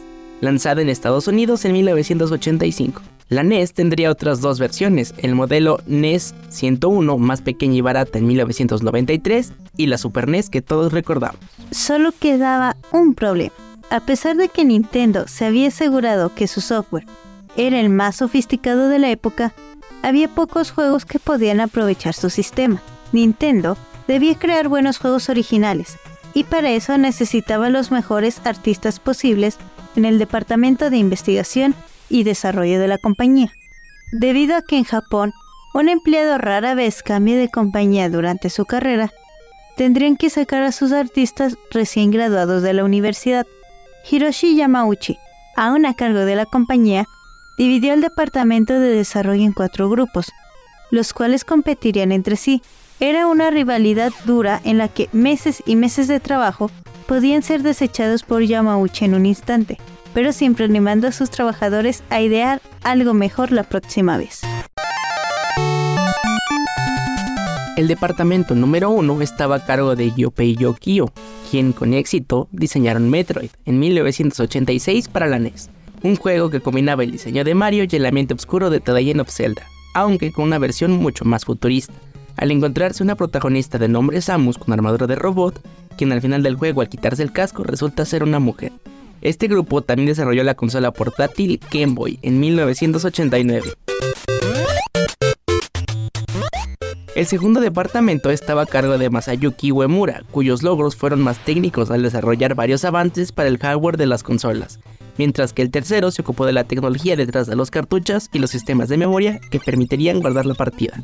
lanzada 0.41 0.81
en 0.81 0.89
Estados 0.89 1.29
Unidos 1.29 1.65
en 1.67 1.73
1985. 1.73 3.03
La 3.29 3.43
NES 3.43 3.73
tendría 3.73 4.11
otras 4.11 4.41
dos 4.41 4.59
versiones, 4.59 5.15
el 5.19 5.35
modelo 5.35 5.81
NES 5.87 6.35
101 6.51 7.19
más 7.19 7.41
pequeña 7.41 7.77
y 7.77 7.81
barata 7.81 8.19
en 8.19 8.27
1993 8.27 9.53
y 9.77 9.87
la 9.87 9.99
Super 9.99 10.29
NES 10.29 10.51
que 10.51 10.63
todos 10.63 10.93
recordamos. 10.93 11.41
Solo 11.71 12.13
quedaba 12.19 12.77
un 12.93 13.15
problema. 13.15 13.55
A 13.91 14.01
pesar 14.01 14.37
de 14.37 14.49
que 14.49 14.65
Nintendo 14.65 15.29
se 15.29 15.47
había 15.47 15.69
asegurado 15.69 16.35
que 16.35 16.47
su 16.47 16.61
software 16.61 17.07
era 17.57 17.81
el 17.81 17.89
más 17.89 18.17
sofisticado 18.17 18.89
de 18.89 18.99
la 18.99 19.11
época, 19.11 19.53
había 20.03 20.29
pocos 20.29 20.71
juegos 20.71 21.05
que 21.05 21.19
podían 21.19 21.61
aprovechar 21.61 22.15
su 22.15 22.31
sistema. 22.31 22.83
Nintendo 23.13 23.77
debía 24.09 24.39
crear 24.39 24.69
buenos 24.69 24.99
juegos 24.99 25.29
originales 25.29 25.97
y 26.35 26.45
para 26.45 26.71
eso 26.71 26.97
necesitaba 26.99 27.69
los 27.69 27.91
mejores 27.91 28.41
artistas 28.45 28.99
posibles 28.99 29.59
en 29.97 30.05
el 30.05 30.19
departamento 30.19 30.91
de 30.91 30.97
investigación 30.97 31.75
y 32.13 32.25
desarrollo 32.25 32.79
de 32.79 32.89
la 32.89 32.99
compañía. 32.99 33.51
Debido 34.13 34.57
a 34.57 34.63
que 34.63 34.77
en 34.77 34.85
Japón 34.85 35.33
un 35.75 35.89
empleado 35.89 36.37
rara 36.37 36.75
vez 36.75 37.03
cambia 37.03 37.37
de 37.37 37.49
compañía 37.49 38.11
durante 38.11 38.51
su 38.51 38.67
carrera, 38.67 39.11
tendrían 39.79 40.17
que 40.17 40.29
sacar 40.29 40.63
a 40.63 40.73
sus 40.73 40.93
artistas 40.93 41.57
recién 41.71 42.11
graduados 42.11 42.63
de 42.63 42.75
la 42.75 42.85
universidad. 42.85 43.47
Hiroshi 44.09 44.55
Yamauchi, 44.55 45.17
aún 45.57 45.87
a 45.87 45.95
cargo 45.95 46.21
de 46.21 46.37
la 46.37 46.45
compañía, 46.45 47.07
dividió 47.57 47.95
el 47.95 48.03
departamento 48.03 48.79
de 48.79 48.91
desarrollo 48.91 49.45
en 49.45 49.53
cuatro 49.53 49.89
grupos, 49.89 50.31
los 50.91 51.15
cuales 51.15 51.45
competirían 51.45 52.13
entre 52.13 52.37
sí 52.37 52.63
Era 53.01 53.27
una 53.27 53.51
rivalidad 53.51 54.13
dura 54.27 54.61
en 54.65 54.77
la 54.77 54.89
que 54.89 55.09
meses 55.13 55.63
y 55.65 55.75
meses 55.75 56.07
de 56.07 56.21
trabajo 56.21 56.71
podían 57.07 57.43
ser 57.43 57.63
desechados 57.63 58.23
por 58.23 58.43
Yamauchi 58.43 59.07
en 59.07 59.15
un 59.15 59.27
instante, 59.27 59.79
pero 60.15 60.33
siempre 60.33 60.65
animando 60.65 61.09
a 61.09 61.13
sus 61.13 61.31
trabajadores 61.31 62.03
a 62.11 62.21
idear 62.21 62.61
algo 62.85 63.15
mejor 63.15 63.53
la 63.53 63.63
próxima 63.63 64.17
vez. 64.17 64.43
El 67.77 67.89
departamento 67.89 68.55
número 68.55 68.91
uno 68.91 69.23
estaba 69.23 69.57
a 69.57 69.65
cargo 69.65 69.97
de 69.97 70.13
Yopei 70.15 70.55
Yokio, 70.57 71.11
quien 71.51 71.73
con 71.73 71.95
éxito 71.95 72.49
diseñaron 72.53 73.09
Metroid 73.09 73.51
en 73.65 73.79
1986 73.79 75.09
para 75.09 75.27
la 75.27 75.39
NES, 75.39 75.71
un 76.03 76.17
juego 76.17 76.51
que 76.51 76.61
combinaba 76.61 77.03
el 77.03 77.13
diseño 77.13 77.45
de 77.45 77.55
Mario 77.55 77.85
y 77.91 77.97
el 77.97 78.05
ambiente 78.05 78.35
oscuro 78.35 78.69
de 78.69 78.81
The 78.81 78.93
Legend 78.93 79.23
of 79.23 79.31
Zelda, 79.31 79.67
aunque 79.95 80.33
con 80.33 80.45
una 80.45 80.59
versión 80.59 80.93
mucho 80.93 81.25
más 81.25 81.47
futurista. 81.47 81.95
Al 82.37 82.51
encontrarse 82.51 83.03
una 83.03 83.17
protagonista 83.17 83.79
de 83.79 83.89
nombre 83.89 84.21
Samus 84.21 84.59
con 84.59 84.73
armadura 84.73 85.07
de 85.07 85.17
robot, 85.17 85.61
quien 85.97 86.13
al 86.13 86.21
final 86.21 86.43
del 86.43 86.57
juego 86.57 86.83
al 86.83 86.89
quitarse 86.89 87.23
el 87.23 87.33
casco 87.33 87.65
resulta 87.65 88.05
ser 88.05 88.23
una 88.23 88.39
mujer. 88.39 88.73
Este 89.23 89.47
grupo 89.47 89.83
también 89.83 90.09
desarrolló 90.09 90.43
la 90.43 90.57
consola 90.57 90.91
portátil 90.91 91.61
Game 91.71 91.95
Boy 91.95 92.19
en 92.23 92.41
1989. 92.41 93.73
El 97.15 97.27
segundo 97.27 97.61
departamento 97.61 98.31
estaba 98.31 98.63
a 98.63 98.67
cargo 98.67 98.99
de 98.99 99.11
Masayuki 99.11 99.71
Uemura, 99.71 100.23
cuyos 100.33 100.65
logros 100.65 100.97
fueron 100.97 101.21
más 101.21 101.39
técnicos 101.45 101.93
al 101.93 102.03
desarrollar 102.03 102.57
varios 102.57 102.85
avances 102.85 103.31
para 103.31 103.49
el 103.49 103.59
hardware 103.59 103.97
de 103.97 104.07
las 104.07 104.25
consolas, 104.25 104.81
mientras 105.19 105.53
que 105.53 105.63
el 105.63 105.71
tercero 105.71 106.11
se 106.11 106.23
ocupó 106.23 106.45
de 106.45 106.55
la 106.55 106.65
tecnología 106.65 107.15
detrás 107.15 107.47
de 107.47 107.55
los 107.55 107.71
cartuchos 107.71 108.29
y 108.33 108.41
los 108.41 108.51
sistemas 108.51 108.89
de 108.89 108.97
memoria 108.97 109.41
que 109.51 109.61
permitirían 109.61 110.21
guardar 110.21 110.47
la 110.47 110.55
partida. 110.55 111.01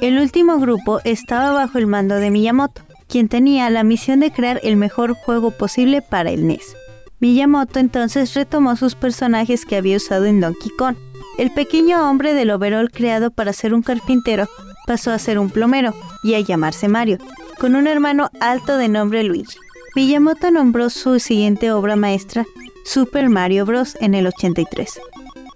El 0.00 0.18
último 0.18 0.58
grupo 0.58 1.00
estaba 1.04 1.52
bajo 1.52 1.76
el 1.76 1.88
mando 1.88 2.14
de 2.14 2.30
Miyamoto, 2.30 2.87
quien 3.08 3.28
tenía 3.28 3.70
la 3.70 3.84
misión 3.84 4.20
de 4.20 4.30
crear 4.30 4.60
el 4.62 4.76
mejor 4.76 5.14
juego 5.14 5.50
posible 5.50 6.02
para 6.02 6.30
el 6.30 6.46
NES. 6.46 6.76
Miyamoto 7.20 7.80
entonces 7.80 8.34
retomó 8.34 8.76
sus 8.76 8.94
personajes 8.94 9.64
que 9.64 9.76
había 9.76 9.96
usado 9.96 10.26
en 10.26 10.40
Donkey 10.40 10.70
Kong, 10.76 10.96
el 11.38 11.52
pequeño 11.52 12.08
hombre 12.08 12.34
del 12.34 12.50
overall 12.50 12.90
creado 12.90 13.30
para 13.30 13.52
ser 13.52 13.74
un 13.74 13.82
carpintero 13.82 14.48
pasó 14.86 15.12
a 15.12 15.18
ser 15.18 15.38
un 15.38 15.50
plomero 15.50 15.94
y 16.22 16.34
a 16.34 16.40
llamarse 16.40 16.88
Mario, 16.88 17.18
con 17.58 17.74
un 17.74 17.86
hermano 17.86 18.30
alto 18.40 18.76
de 18.76 18.88
nombre 18.88 19.22
Luigi. 19.22 19.58
Miyamoto 19.96 20.50
nombró 20.50 20.90
su 20.90 21.18
siguiente 21.18 21.72
obra 21.72 21.96
maestra 21.96 22.44
Super 22.84 23.28
Mario 23.28 23.66
Bros. 23.66 23.96
en 24.00 24.14
el 24.14 24.26
83. 24.26 25.00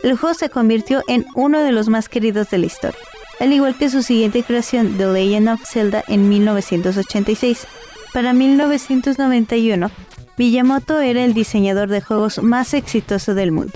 El 0.03 0.17
juego 0.17 0.35
se 0.35 0.51
convirtió 0.51 1.03
en 1.07 1.25
uno 1.35 1.61
de 1.61 1.73
los 1.73 1.89
más 1.89 2.09
queridos 2.09 2.51
de 2.51 2.59
la 2.59 2.67
historia, 2.67 3.01
al 3.41 3.53
igual 3.53 3.77
que 3.77 3.89
su 3.89 4.03
siguiente 4.03 4.43
creación 4.43 4.97
The 4.97 5.07
Legend 5.07 5.49
of 5.49 5.61
Zelda 5.65 6.05
en 6.09 6.29
1986. 6.29 7.67
Para 8.13 8.33
1991, 8.33 9.91
Miyamoto 10.37 11.01
era 11.01 11.25
el 11.25 11.35
diseñador 11.35 11.89
de 11.89 12.01
juegos 12.01 12.43
más 12.43 12.75
exitoso 12.75 13.35
del 13.35 13.53
mundo. 13.53 13.75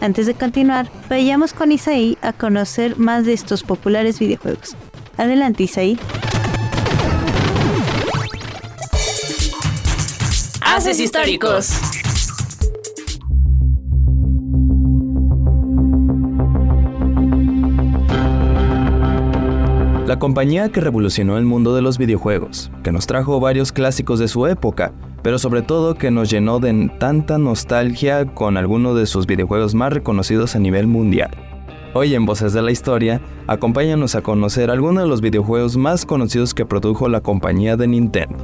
Antes 0.00 0.26
de 0.26 0.34
continuar, 0.34 0.90
vayamos 1.08 1.52
con 1.52 1.70
Isaí 1.70 2.18
a 2.22 2.32
conocer 2.32 2.98
más 2.98 3.24
de 3.24 3.32
estos 3.32 3.62
populares 3.62 4.18
videojuegos. 4.18 4.76
Adelante, 5.16 5.62
Isaí. 5.62 5.98
Haces 10.60 10.98
históricos. 10.98 12.01
La 20.12 20.18
compañía 20.18 20.68
que 20.68 20.82
revolucionó 20.82 21.38
el 21.38 21.46
mundo 21.46 21.74
de 21.74 21.80
los 21.80 21.96
videojuegos, 21.96 22.70
que 22.82 22.92
nos 22.92 23.06
trajo 23.06 23.40
varios 23.40 23.72
clásicos 23.72 24.18
de 24.18 24.28
su 24.28 24.46
época, 24.46 24.92
pero 25.22 25.38
sobre 25.38 25.62
todo 25.62 25.94
que 25.94 26.10
nos 26.10 26.28
llenó 26.28 26.60
de 26.60 26.90
tanta 27.00 27.38
nostalgia 27.38 28.26
con 28.26 28.58
algunos 28.58 28.94
de 28.94 29.06
sus 29.06 29.26
videojuegos 29.26 29.74
más 29.74 29.90
reconocidos 29.90 30.54
a 30.54 30.58
nivel 30.58 30.86
mundial. 30.86 31.30
Hoy 31.94 32.14
en 32.14 32.26
Voces 32.26 32.52
de 32.52 32.60
la 32.60 32.70
Historia, 32.70 33.22
acompáñanos 33.46 34.14
a 34.14 34.20
conocer 34.20 34.70
algunos 34.70 35.04
de 35.04 35.08
los 35.08 35.22
videojuegos 35.22 35.78
más 35.78 36.04
conocidos 36.04 36.52
que 36.52 36.66
produjo 36.66 37.08
la 37.08 37.22
compañía 37.22 37.78
de 37.78 37.88
Nintendo. 37.88 38.36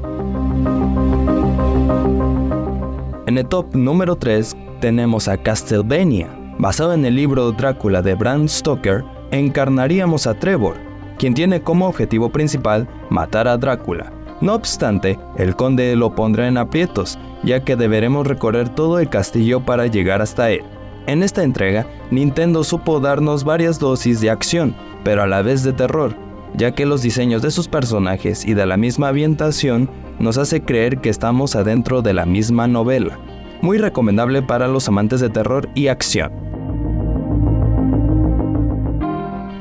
En 3.27 3.37
el 3.37 3.47
top 3.47 3.77
número 3.77 4.17
3 4.17 4.57
tenemos 4.81 5.29
a 5.29 5.37
Castlevania. 5.37 6.31
Basado 6.59 6.95
en 6.95 7.05
el 7.05 7.15
libro 7.15 7.53
Drácula 7.53 8.01
de 8.01 8.15
Bram 8.15 8.49
Stoker, 8.49 9.05
encarnaríamos 9.33 10.27
a 10.27 10.33
Trevor, 10.33 10.88
quien 11.19 11.35
tiene 11.35 11.61
como 11.61 11.89
objetivo 11.89 12.31
principal 12.31 12.89
matar 13.11 13.49
a 13.49 13.57
Drácula, 13.57 14.13
no 14.41 14.55
obstante, 14.55 15.19
el 15.37 15.57
conde 15.57 15.97
lo 15.97 16.15
pondrá 16.15 16.47
en 16.47 16.59
aprietos, 16.59 17.19
ya 17.43 17.65
que 17.65 17.75
deberemos 17.75 18.27
recorrer 18.27 18.69
todo 18.69 19.01
el 19.01 19.09
castillo 19.09 19.65
para 19.65 19.89
llegar 19.89 20.23
hasta 20.23 20.51
él. 20.51 20.63
En 21.09 21.25
esta 21.25 21.43
entrega, 21.43 21.87
Nintendo 22.13 22.63
supo 22.63 23.01
darnos 23.01 23.43
varias 23.43 23.81
dosis 23.81 24.21
de 24.21 24.31
acción, 24.31 24.77
pero 25.03 25.23
a 25.23 25.27
la 25.27 25.43
vez 25.43 25.65
de 25.65 25.73
terror, 25.73 26.15
ya 26.55 26.73
que 26.73 26.87
los 26.87 27.03
diseños 27.03 27.43
de 27.43 27.51
sus 27.51 27.67
personajes 27.67 28.45
y 28.45 28.55
de 28.55 28.67
la 28.67 28.77
misma 28.77 29.09
ambientación 29.09 29.91
nos 30.21 30.39
hace 30.39 30.63
creer 30.63 30.99
que 31.01 31.09
estamos 31.09 31.57
adentro 31.57 32.01
de 32.01 32.15
la 32.15 32.25
misma 32.25 32.69
novela. 32.69 33.19
Muy 33.61 33.79
recomendable 33.79 34.43
para 34.43 34.69
los 34.69 34.87
amantes 34.87 35.21
de 35.21 35.31
terror 35.31 35.69
y 35.75 35.89
acción. 35.89 36.48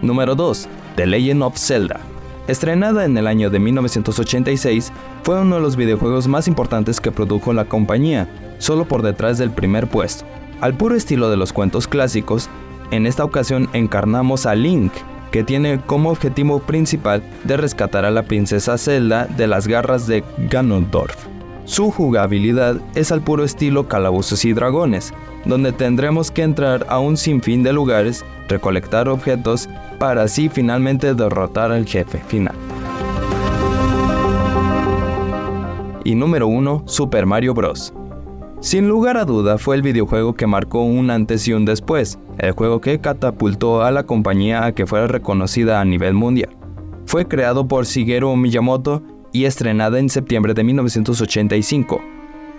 Número 0.07 0.35
2. 0.35 0.67
The 0.95 1.05
Legend 1.05 1.43
of 1.43 1.57
Zelda. 1.57 1.99
Estrenada 2.47 3.03
en 3.03 3.17
el 3.17 3.27
año 3.27 3.49
de 3.49 3.59
1986, 3.59 4.93
fue 5.21 5.41
uno 5.41 5.57
de 5.57 5.61
los 5.61 5.75
videojuegos 5.75 6.27
más 6.29 6.47
importantes 6.47 7.01
que 7.01 7.11
produjo 7.11 7.51
la 7.51 7.65
compañía, 7.65 8.29
solo 8.57 8.85
por 8.85 9.01
detrás 9.01 9.37
del 9.37 9.51
primer 9.51 9.87
puesto. 9.87 10.23
Al 10.61 10.73
puro 10.73 10.95
estilo 10.95 11.29
de 11.29 11.35
los 11.35 11.51
cuentos 11.51 11.87
clásicos, 11.87 12.49
en 12.89 13.05
esta 13.05 13.25
ocasión 13.25 13.69
encarnamos 13.73 14.45
a 14.45 14.55
Link, 14.55 14.93
que 15.31 15.43
tiene 15.43 15.81
como 15.85 16.09
objetivo 16.09 16.59
principal 16.59 17.21
de 17.43 17.57
rescatar 17.57 18.05
a 18.05 18.11
la 18.11 18.23
princesa 18.23 18.77
Zelda 18.77 19.25
de 19.25 19.45
las 19.45 19.67
garras 19.67 20.07
de 20.07 20.23
Ganondorf. 20.49 21.17
Su 21.65 21.91
jugabilidad 21.91 22.77
es 22.95 23.11
al 23.11 23.21
puro 23.21 23.43
estilo 23.43 23.89
Calabozos 23.89 24.45
y 24.45 24.53
Dragones, 24.53 25.13
donde 25.43 25.73
tendremos 25.73 26.31
que 26.31 26.43
entrar 26.43 26.85
a 26.87 26.99
un 26.99 27.17
sinfín 27.17 27.61
de 27.61 27.73
lugares, 27.73 28.23
recolectar 28.47 29.09
objetos, 29.09 29.67
para 29.99 30.23
así 30.23 30.49
finalmente 30.49 31.13
derrotar 31.13 31.71
al 31.71 31.85
jefe 31.85 32.19
final. 32.27 32.55
Y 36.03 36.15
número 36.15 36.47
1, 36.47 36.83
Super 36.85 37.25
Mario 37.25 37.53
Bros. 37.53 37.93
Sin 38.59 38.87
lugar 38.87 39.17
a 39.17 39.25
duda 39.25 39.57
fue 39.57 39.75
el 39.75 39.81
videojuego 39.81 40.33
que 40.33 40.47
marcó 40.47 40.81
un 40.81 41.11
antes 41.11 41.47
y 41.47 41.53
un 41.53 41.65
después, 41.65 42.17
el 42.39 42.53
juego 42.53 42.81
que 42.81 42.99
catapultó 42.99 43.83
a 43.83 43.91
la 43.91 44.03
compañía 44.03 44.65
a 44.65 44.71
que 44.71 44.87
fuera 44.87 45.07
reconocida 45.07 45.79
a 45.79 45.85
nivel 45.85 46.13
mundial. 46.13 46.55
Fue 47.05 47.27
creado 47.27 47.67
por 47.67 47.85
Shigeru 47.85 48.35
Miyamoto 48.35 49.03
y 49.31 49.45
estrenada 49.45 49.99
en 49.99 50.09
septiembre 50.09 50.53
de 50.53 50.63
1985. 50.63 52.01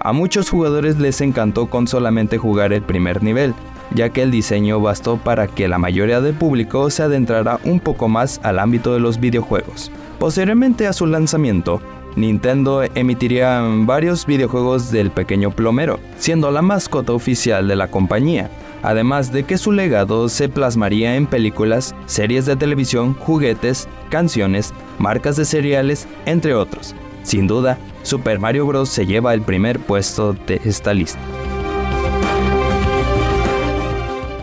A 0.01 0.13
muchos 0.13 0.51
jugadores 0.51 0.99
les 0.99 1.21
encantó 1.21 1.69
con 1.69 1.89
solamente 1.89 2.39
jugar 2.39 2.73
el 2.73 2.83
primer 2.83 3.23
nivel, 3.23 3.53
ya 3.95 4.11
que 4.11 4.23
el 4.23 4.31
diseño 4.31 4.81
bastó 4.81 5.17
para 5.17 5.47
que 5.47 5.69
la 5.69 5.79
mayoría 5.79 6.21
del 6.21 6.35
público 6.35 6.91
se 6.91 7.03
adentrara 7.03 7.59
un 7.65 7.81
poco 7.81 8.09
más 8.09 8.41
al 8.43 8.59
ámbito 8.59 8.93
de 8.93 9.01
los 9.01 9.21
videojuegos. 9.21 9.91
Posteriormente 10.19 10.87
a 10.87 10.93
su 10.93 11.07
lanzamiento, 11.07 11.81
Nintendo 12.17 12.83
emitiría 12.95 13.63
varios 13.63 14.27
videojuegos 14.27 14.91
del 14.91 15.11
pequeño 15.11 15.51
plomero, 15.51 16.01
siendo 16.19 16.51
la 16.51 16.63
mascota 16.63 17.13
oficial 17.13 17.69
de 17.69 17.77
la 17.77 17.89
compañía, 17.89 18.51
además 18.83 19.33
de 19.33 19.45
que 19.45 19.59
su 19.59 19.73
legado 19.73 20.29
se 20.29 20.49
plasmaría 20.49 21.15
en 21.15 21.27
películas, 21.27 21.95
series 22.07 22.47
de 22.47 22.57
televisión, 22.57 23.15
juguetes, 23.15 23.89
canciones, 24.11 24.73
marcas 24.99 25.37
de 25.37 25.45
cereales, 25.45 26.09
entre 26.27 26.55
otros. 26.55 26.95
Sin 27.23 27.47
duda, 27.47 27.79
Super 28.03 28.39
Mario 28.39 28.67
Bros. 28.67 28.89
se 28.89 29.07
lleva 29.07 29.35
el 29.35 29.43
primer 29.43 29.79
puesto 29.79 30.33
de 30.33 30.61
esta 30.65 30.95
lista. 30.95 31.21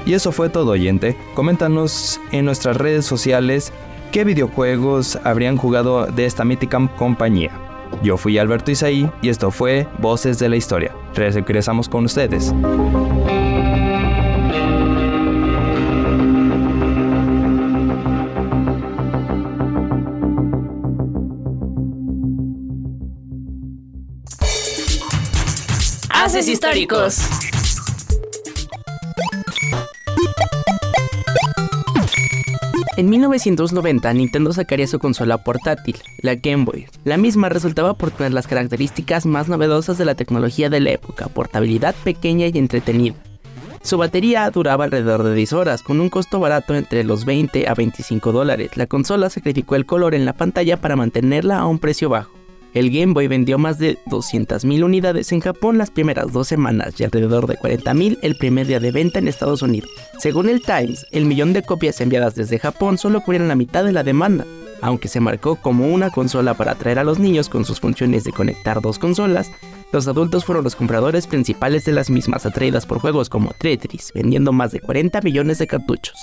Y 0.06 0.14
eso 0.14 0.32
fue 0.32 0.50
todo 0.50 0.72
oyente, 0.72 1.18
coméntanos 1.34 2.20
en 2.32 2.46
nuestras 2.46 2.78
redes 2.78 3.06
sociales 3.06 3.74
qué 4.12 4.24
videojuegos 4.24 5.18
habrían 5.24 5.58
jugado 5.58 6.06
de 6.06 6.26
esta 6.26 6.46
mítica 6.46 6.90
compañía. 6.96 7.52
Yo 8.04 8.18
fui 8.18 8.38
Alberto 8.38 8.72
Isaí 8.72 9.10
y 9.22 9.30
esto 9.30 9.52
fue 9.52 9.88
Voces 10.00 10.38
de 10.38 10.50
la 10.50 10.58
Historia. 10.58 10.94
Regresamos 11.16 11.90
con 11.90 12.06
ustedes. 12.06 12.54
Haces 26.10 26.48
históricos. 26.48 27.45
En 32.98 33.10
1990 33.10 34.14
Nintendo 34.14 34.54
sacaría 34.54 34.88
su 34.88 35.00
consola 35.00 35.38
portátil, 35.38 35.98
la 36.22 36.36
Game 36.36 36.64
Boy. 36.64 36.88
La 37.04 37.18
misma 37.18 37.50
resultaba 37.50 37.94
por 37.94 38.12
tener 38.12 38.32
las 38.32 38.48
características 38.48 39.26
más 39.26 39.50
novedosas 39.50 39.98
de 39.98 40.06
la 40.06 40.16
tecnología 40.16 40.70
de 40.70 40.80
la 40.80 40.92
época, 40.92 41.28
portabilidad 41.28 41.94
pequeña 42.06 42.48
y 42.48 42.58
entretenida. 42.58 43.16
Su 43.82 43.98
batería 43.98 44.50
duraba 44.50 44.86
alrededor 44.86 45.24
de 45.24 45.36
10 45.36 45.54
horas, 45.54 45.84
con 45.84 46.00
un 46.00 46.10
costo 46.10 46.40
barato 46.40 46.74
entre 46.74 47.04
los 47.04 47.26
20 47.26 47.68
a 47.68 47.74
25 47.74 48.32
dólares. 48.32 48.78
La 48.78 48.88
consola 48.88 49.30
sacrificó 49.30 49.76
el 49.76 49.86
color 49.86 50.16
en 50.16 50.24
la 50.24 50.32
pantalla 50.32 50.80
para 50.80 50.96
mantenerla 50.96 51.60
a 51.60 51.66
un 51.66 51.80
precio 51.80 52.08
bajo. 52.08 52.35
El 52.76 52.92
Game 52.92 53.14
Boy 53.14 53.30
vendió 53.30 53.58
más 53.58 53.80
de 53.80 53.98
200.000 54.08 54.84
unidades 54.84 55.32
en 55.32 55.40
Japón 55.40 55.78
las 55.78 55.92
primeras 55.92 56.34
dos 56.34 56.50
semanas 56.50 56.94
y 57.00 57.06
alrededor 57.06 57.48
de 57.48 57.58
40.000 57.58 58.20
el 58.22 58.36
primer 58.36 58.68
día 58.68 58.82
de 58.82 58.92
venta 58.92 59.18
en 59.18 59.30
Estados 59.30 59.62
Unidos. 59.62 59.90
Según 60.20 60.50
el 60.50 60.62
Times, 60.62 61.08
el 61.12 61.24
millón 61.24 61.54
de 61.54 61.64
copias 61.64 62.02
enviadas 62.02 62.36
desde 62.36 62.60
Japón 62.60 62.98
solo 62.98 63.22
cubrieron 63.22 63.48
la 63.48 63.56
mitad 63.56 63.86
de 63.86 63.94
la 63.94 64.04
demanda, 64.04 64.46
aunque 64.82 65.08
se 65.08 65.22
marcó 65.22 65.56
como 65.56 65.88
una 65.88 66.10
consola 66.10 66.54
para 66.54 66.74
atraer 66.74 67.00
a 67.00 67.06
los 67.06 67.18
niños 67.18 67.48
con 67.48 67.64
sus 67.64 67.80
funciones 67.80 68.26
de 68.26 68.34
conectar 68.34 68.82
dos 68.82 69.00
consolas, 69.00 69.50
los 69.94 70.10
adultos 70.10 70.44
fueron 70.44 70.66
los 70.66 70.76
compradores 70.76 71.28
principales 71.28 71.86
de 71.86 71.94
las 71.94 72.10
mismas 72.10 72.46
atraídas 72.46 72.86
por 72.86 73.00
juegos 73.00 73.30
como 73.30 73.54
Tetris, 73.58 74.12
vendiendo 74.14 74.52
más 74.52 74.74
de 74.74 74.82
40 74.82 75.22
millones 75.22 75.60
de 75.60 75.68
cartuchos. 75.68 76.18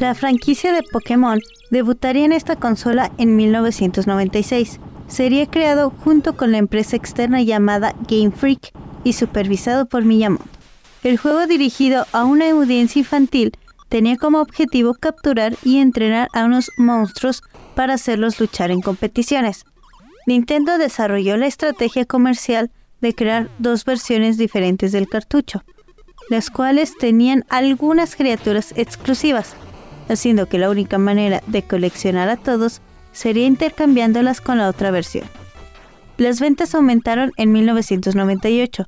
La 0.00 0.14
franquicia 0.14 0.72
de 0.72 0.84
Pokémon 0.84 1.40
debutaría 1.72 2.24
en 2.24 2.30
esta 2.30 2.54
consola 2.54 3.10
en 3.18 3.34
1996. 3.34 4.78
Sería 5.08 5.46
creado 5.46 5.90
junto 5.90 6.36
con 6.36 6.52
la 6.52 6.58
empresa 6.58 6.94
externa 6.94 7.42
llamada 7.42 7.96
Game 8.08 8.30
Freak 8.30 8.72
y 9.02 9.14
supervisado 9.14 9.86
por 9.86 10.04
Miyamoto. 10.04 10.44
El 11.02 11.18
juego 11.18 11.48
dirigido 11.48 12.06
a 12.12 12.24
una 12.24 12.48
audiencia 12.48 13.00
infantil 13.00 13.52
tenía 13.88 14.16
como 14.16 14.40
objetivo 14.40 14.94
capturar 14.94 15.56
y 15.64 15.78
entrenar 15.78 16.28
a 16.32 16.44
unos 16.44 16.70
monstruos 16.76 17.42
para 17.74 17.94
hacerlos 17.94 18.38
luchar 18.38 18.70
en 18.70 18.82
competiciones. 18.82 19.64
Nintendo 20.28 20.78
desarrolló 20.78 21.36
la 21.36 21.46
estrategia 21.48 22.04
comercial 22.04 22.70
de 23.00 23.16
crear 23.16 23.50
dos 23.58 23.84
versiones 23.84 24.38
diferentes 24.38 24.92
del 24.92 25.08
cartucho, 25.08 25.64
las 26.30 26.50
cuales 26.50 26.96
tenían 26.98 27.44
algunas 27.48 28.14
criaturas 28.14 28.72
exclusivas, 28.76 29.56
haciendo 30.08 30.46
que 30.46 30.58
la 30.58 30.70
única 30.70 30.98
manera 30.98 31.42
de 31.46 31.62
coleccionar 31.62 32.28
a 32.28 32.36
todos 32.36 32.80
sería 33.12 33.46
intercambiándolas 33.46 34.40
con 34.40 34.58
la 34.58 34.68
otra 34.68 34.90
versión. 34.90 35.26
Las 36.16 36.40
ventas 36.40 36.74
aumentaron 36.74 37.32
en 37.36 37.52
1998, 37.52 38.86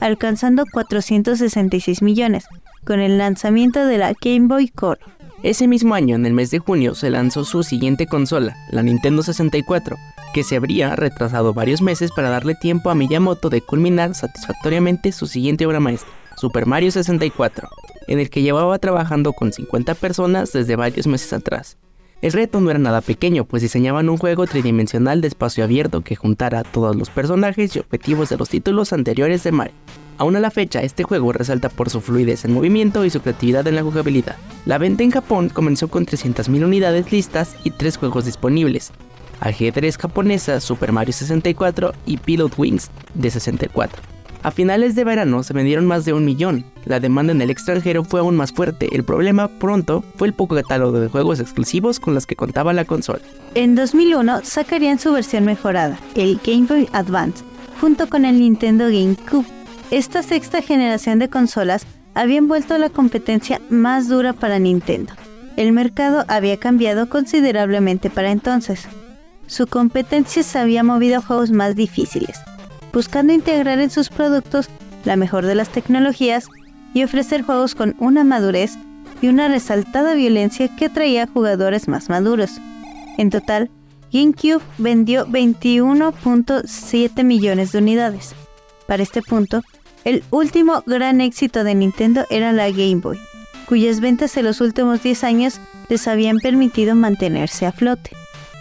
alcanzando 0.00 0.64
466 0.72 2.02
millones, 2.02 2.46
con 2.84 3.00
el 3.00 3.18
lanzamiento 3.18 3.84
de 3.84 3.98
la 3.98 4.12
Game 4.20 4.46
Boy 4.46 4.68
Color. 4.68 4.98
Ese 5.42 5.68
mismo 5.68 5.94
año, 5.94 6.16
en 6.16 6.26
el 6.26 6.32
mes 6.32 6.50
de 6.50 6.58
junio, 6.58 6.94
se 6.94 7.10
lanzó 7.10 7.44
su 7.44 7.62
siguiente 7.62 8.06
consola, 8.06 8.56
la 8.70 8.82
Nintendo 8.82 9.22
64, 9.22 9.96
que 10.34 10.42
se 10.42 10.56
habría 10.56 10.96
retrasado 10.96 11.54
varios 11.54 11.80
meses 11.80 12.10
para 12.12 12.30
darle 12.30 12.54
tiempo 12.54 12.90
a 12.90 12.94
Miyamoto 12.94 13.48
de 13.48 13.60
culminar 13.60 14.14
satisfactoriamente 14.14 15.12
su 15.12 15.26
siguiente 15.26 15.66
obra 15.66 15.80
maestra, 15.80 16.10
Super 16.36 16.66
Mario 16.66 16.90
64 16.90 17.68
en 18.08 18.18
el 18.18 18.30
que 18.30 18.42
llevaba 18.42 18.78
trabajando 18.78 19.32
con 19.32 19.52
50 19.52 19.94
personas 19.94 20.52
desde 20.52 20.76
varios 20.76 21.06
meses 21.06 21.32
atrás. 21.32 21.76
El 22.20 22.32
reto 22.32 22.60
no 22.60 22.70
era 22.70 22.80
nada 22.80 23.00
pequeño, 23.00 23.44
pues 23.44 23.62
diseñaban 23.62 24.08
un 24.08 24.16
juego 24.16 24.46
tridimensional 24.46 25.20
de 25.20 25.28
espacio 25.28 25.62
abierto 25.62 26.00
que 26.00 26.16
juntara 26.16 26.64
todos 26.64 26.96
los 26.96 27.10
personajes 27.10 27.76
y 27.76 27.78
objetivos 27.78 28.28
de 28.28 28.36
los 28.36 28.48
títulos 28.48 28.92
anteriores 28.92 29.44
de 29.44 29.52
Mario. 29.52 29.74
Aún 30.16 30.34
a 30.34 30.40
la 30.40 30.50
fecha, 30.50 30.82
este 30.82 31.04
juego 31.04 31.32
resalta 31.32 31.68
por 31.68 31.90
su 31.90 32.00
fluidez 32.00 32.44
en 32.44 32.52
movimiento 32.52 33.04
y 33.04 33.10
su 33.10 33.20
creatividad 33.20 33.64
en 33.68 33.76
la 33.76 33.84
jugabilidad. 33.84 34.34
La 34.66 34.78
venta 34.78 35.04
en 35.04 35.12
Japón 35.12 35.48
comenzó 35.48 35.86
con 35.86 36.06
300.000 36.06 36.64
unidades 36.64 37.12
listas 37.12 37.54
y 37.62 37.70
3 37.70 37.98
juegos 37.98 38.24
disponibles. 38.24 38.90
Ajedrez 39.38 39.96
japonesa, 39.96 40.60
Super 40.60 40.90
Mario 40.90 41.12
64 41.12 41.92
y 42.04 42.16
Pilot 42.16 42.58
Wings 42.58 42.90
de 43.14 43.30
64. 43.30 44.17
A 44.42 44.52
finales 44.52 44.94
de 44.94 45.02
verano 45.02 45.42
se 45.42 45.52
vendieron 45.52 45.86
más 45.86 46.04
de 46.04 46.12
un 46.12 46.24
millón. 46.24 46.64
La 46.84 47.00
demanda 47.00 47.32
en 47.32 47.42
el 47.42 47.50
extranjero 47.50 48.04
fue 48.04 48.20
aún 48.20 48.36
más 48.36 48.52
fuerte. 48.52 48.88
El 48.94 49.02
problema 49.04 49.48
pronto 49.48 50.04
fue 50.16 50.28
el 50.28 50.32
poco 50.32 50.54
catálogo 50.54 51.00
de 51.00 51.08
juegos 51.08 51.40
exclusivos 51.40 51.98
con 51.98 52.14
los 52.14 52.24
que 52.24 52.36
contaba 52.36 52.72
la 52.72 52.84
consola. 52.84 53.22
En 53.54 53.74
2001 53.74 54.42
sacarían 54.44 55.00
su 55.00 55.12
versión 55.12 55.44
mejorada, 55.44 55.98
el 56.14 56.40
Game 56.44 56.66
Boy 56.66 56.88
Advance, 56.92 57.42
junto 57.80 58.08
con 58.08 58.24
el 58.24 58.38
Nintendo 58.38 58.84
GameCube. 58.84 59.46
Esta 59.90 60.22
sexta 60.22 60.62
generación 60.62 61.18
de 61.18 61.28
consolas 61.28 61.84
había 62.14 62.40
vuelto 62.40 62.78
la 62.78 62.90
competencia 62.90 63.60
más 63.70 64.08
dura 64.08 64.34
para 64.34 64.58
Nintendo. 64.58 65.14
El 65.56 65.72
mercado 65.72 66.24
había 66.28 66.58
cambiado 66.58 67.08
considerablemente 67.08 68.10
para 68.10 68.30
entonces. 68.30 68.86
Su 69.48 69.66
competencia 69.66 70.42
se 70.44 70.58
había 70.58 70.84
movido 70.84 71.18
a 71.18 71.22
juegos 71.22 71.50
más 71.50 71.74
difíciles, 71.74 72.38
buscando 72.92 73.32
integrar 73.32 73.80
en 73.80 73.90
sus 73.90 74.08
productos 74.08 74.68
la 75.04 75.16
mejor 75.16 75.46
de 75.46 75.54
las 75.54 75.68
tecnologías 75.68 76.46
y 76.94 77.04
ofrecer 77.04 77.42
juegos 77.42 77.74
con 77.74 77.94
una 77.98 78.24
madurez 78.24 78.72
y 79.20 79.28
una 79.28 79.48
resaltada 79.48 80.14
violencia 80.14 80.74
que 80.76 80.86
atraía 80.86 81.24
a 81.24 81.26
jugadores 81.26 81.88
más 81.88 82.08
maduros. 82.08 82.52
En 83.16 83.30
total, 83.30 83.70
GameCube 84.12 84.62
vendió 84.78 85.26
21.7 85.26 87.24
millones 87.24 87.72
de 87.72 87.78
unidades. 87.78 88.34
Para 88.86 89.02
este 89.02 89.22
punto, 89.22 89.62
el 90.04 90.22
último 90.30 90.82
gran 90.86 91.20
éxito 91.20 91.64
de 91.64 91.74
Nintendo 91.74 92.24
era 92.30 92.52
la 92.52 92.70
Game 92.70 92.96
Boy, 92.96 93.18
cuyas 93.66 94.00
ventas 94.00 94.36
en 94.36 94.44
los 94.44 94.60
últimos 94.60 95.02
10 95.02 95.24
años 95.24 95.60
les 95.88 96.08
habían 96.08 96.38
permitido 96.38 96.94
mantenerse 96.94 97.66
a 97.66 97.72
flote. 97.72 98.12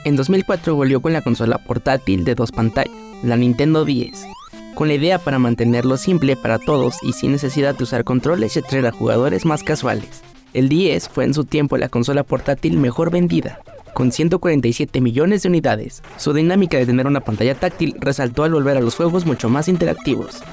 En 0.04 0.16
2004 0.16 0.76
volvió 0.76 1.02
con 1.02 1.14
la 1.14 1.22
consola 1.22 1.58
portátil 1.60 2.24
de 2.24 2.36
dos 2.36 2.52
pantallas, 2.52 2.94
la 3.24 3.38
Nintendo 3.38 3.86
10, 3.86 4.26
con 4.76 4.88
la 4.88 4.94
idea 4.94 5.20
para 5.20 5.40
mantenerlo 5.40 5.98
simple 5.98 6.36
para 6.36 6.60
todos 6.60 6.98
y 7.02 7.14
sin 7.14 7.32
necesidad 7.32 7.76
de 7.76 7.84
usar 7.84 8.04
controles 8.04 8.56
y 8.56 8.60
atraer 8.60 8.86
a 8.88 8.92
jugadores 8.92 9.46
más 9.46 9.64
casuales. 9.64 10.22
El 10.54 10.70
10 10.70 11.10
fue 11.10 11.26
en 11.26 11.34
su 11.34 11.44
tiempo 11.44 11.78
la 11.78 11.90
consola 11.90 12.24
portátil 12.24 12.78
mejor 12.78 13.12
vendida, 13.12 13.60
con 13.94 14.12
147 14.12 15.02
millones 15.02 15.44
de 15.44 15.50
unidades. 15.50 16.04
Su 16.18 16.34
dinámica 16.34 16.78
de 16.78 16.86
tener 16.86 17.08
una 17.08 17.22
pantalla 17.22 17.56
táctil 17.56 17.96
resaltó 18.00 18.44
al 18.44 18.54
volver 18.54 18.78
a 18.78 18.82
los 18.82 18.96
juegos 18.96 19.26
mucho 19.26 19.50
más 19.50 19.68
interactivos. 19.68 20.44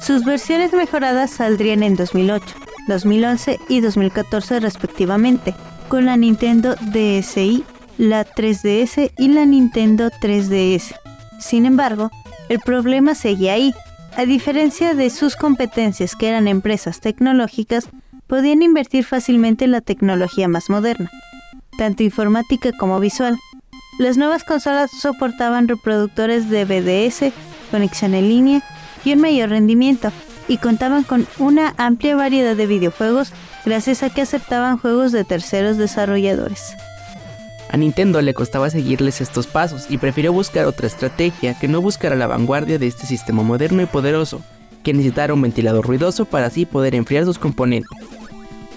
Sus 0.00 0.24
versiones 0.24 0.72
mejoradas 0.72 1.30
saldrían 1.30 1.82
en 1.82 1.96
2008, 1.96 2.46
2011 2.88 3.58
y 3.68 3.80
2014 3.80 4.60
respectivamente, 4.60 5.54
con 5.88 6.06
la 6.06 6.16
Nintendo 6.16 6.74
DSi, 6.74 7.64
la 7.98 8.24
3DS 8.24 9.12
y 9.16 9.28
la 9.28 9.46
Nintendo 9.46 10.10
3DS. 10.10 10.94
Sin 11.38 11.66
embargo, 11.66 12.10
el 12.48 12.60
problema 12.60 13.14
seguía 13.14 13.54
ahí. 13.54 13.74
A 14.16 14.24
diferencia 14.26 14.94
de 14.94 15.10
sus 15.10 15.36
competencias 15.36 16.14
que 16.14 16.28
eran 16.28 16.46
empresas 16.46 17.00
tecnológicas, 17.00 17.88
podían 18.26 18.62
invertir 18.62 19.04
fácilmente 19.04 19.64
en 19.64 19.72
la 19.72 19.80
tecnología 19.80 20.48
más 20.48 20.70
moderna, 20.70 21.10
tanto 21.76 22.02
informática 22.02 22.70
como 22.72 23.00
visual. 23.00 23.36
Las 23.98 24.16
nuevas 24.16 24.44
consolas 24.44 24.90
soportaban 24.90 25.68
reproductores 25.68 26.48
de 26.48 26.64
BDS, 26.64 27.32
conexión 27.70 28.14
en 28.14 28.28
línea 28.28 28.62
y 29.04 29.12
un 29.12 29.20
mayor 29.20 29.50
rendimiento, 29.50 30.10
y 30.48 30.58
contaban 30.58 31.04
con 31.04 31.26
una 31.38 31.74
amplia 31.76 32.16
variedad 32.16 32.54
de 32.56 32.66
videojuegos 32.66 33.32
gracias 33.64 34.02
a 34.02 34.10
que 34.10 34.22
aceptaban 34.22 34.78
juegos 34.78 35.12
de 35.12 35.24
terceros 35.24 35.78
desarrolladores. 35.78 36.76
A 37.74 37.76
Nintendo 37.76 38.22
le 38.22 38.34
costaba 38.34 38.70
seguirles 38.70 39.20
estos 39.20 39.48
pasos 39.48 39.86
y 39.90 39.98
prefirió 39.98 40.32
buscar 40.32 40.66
otra 40.66 40.86
estrategia 40.86 41.58
que 41.58 41.66
no 41.66 41.80
buscara 41.80 42.14
la 42.14 42.28
vanguardia 42.28 42.78
de 42.78 42.86
este 42.86 43.04
sistema 43.04 43.42
moderno 43.42 43.82
y 43.82 43.86
poderoso, 43.86 44.42
que 44.84 44.92
necesitara 44.92 45.34
un 45.34 45.42
ventilador 45.42 45.84
ruidoso 45.84 46.24
para 46.24 46.46
así 46.46 46.66
poder 46.66 46.94
enfriar 46.94 47.24
sus 47.24 47.40
componentes. 47.40 47.90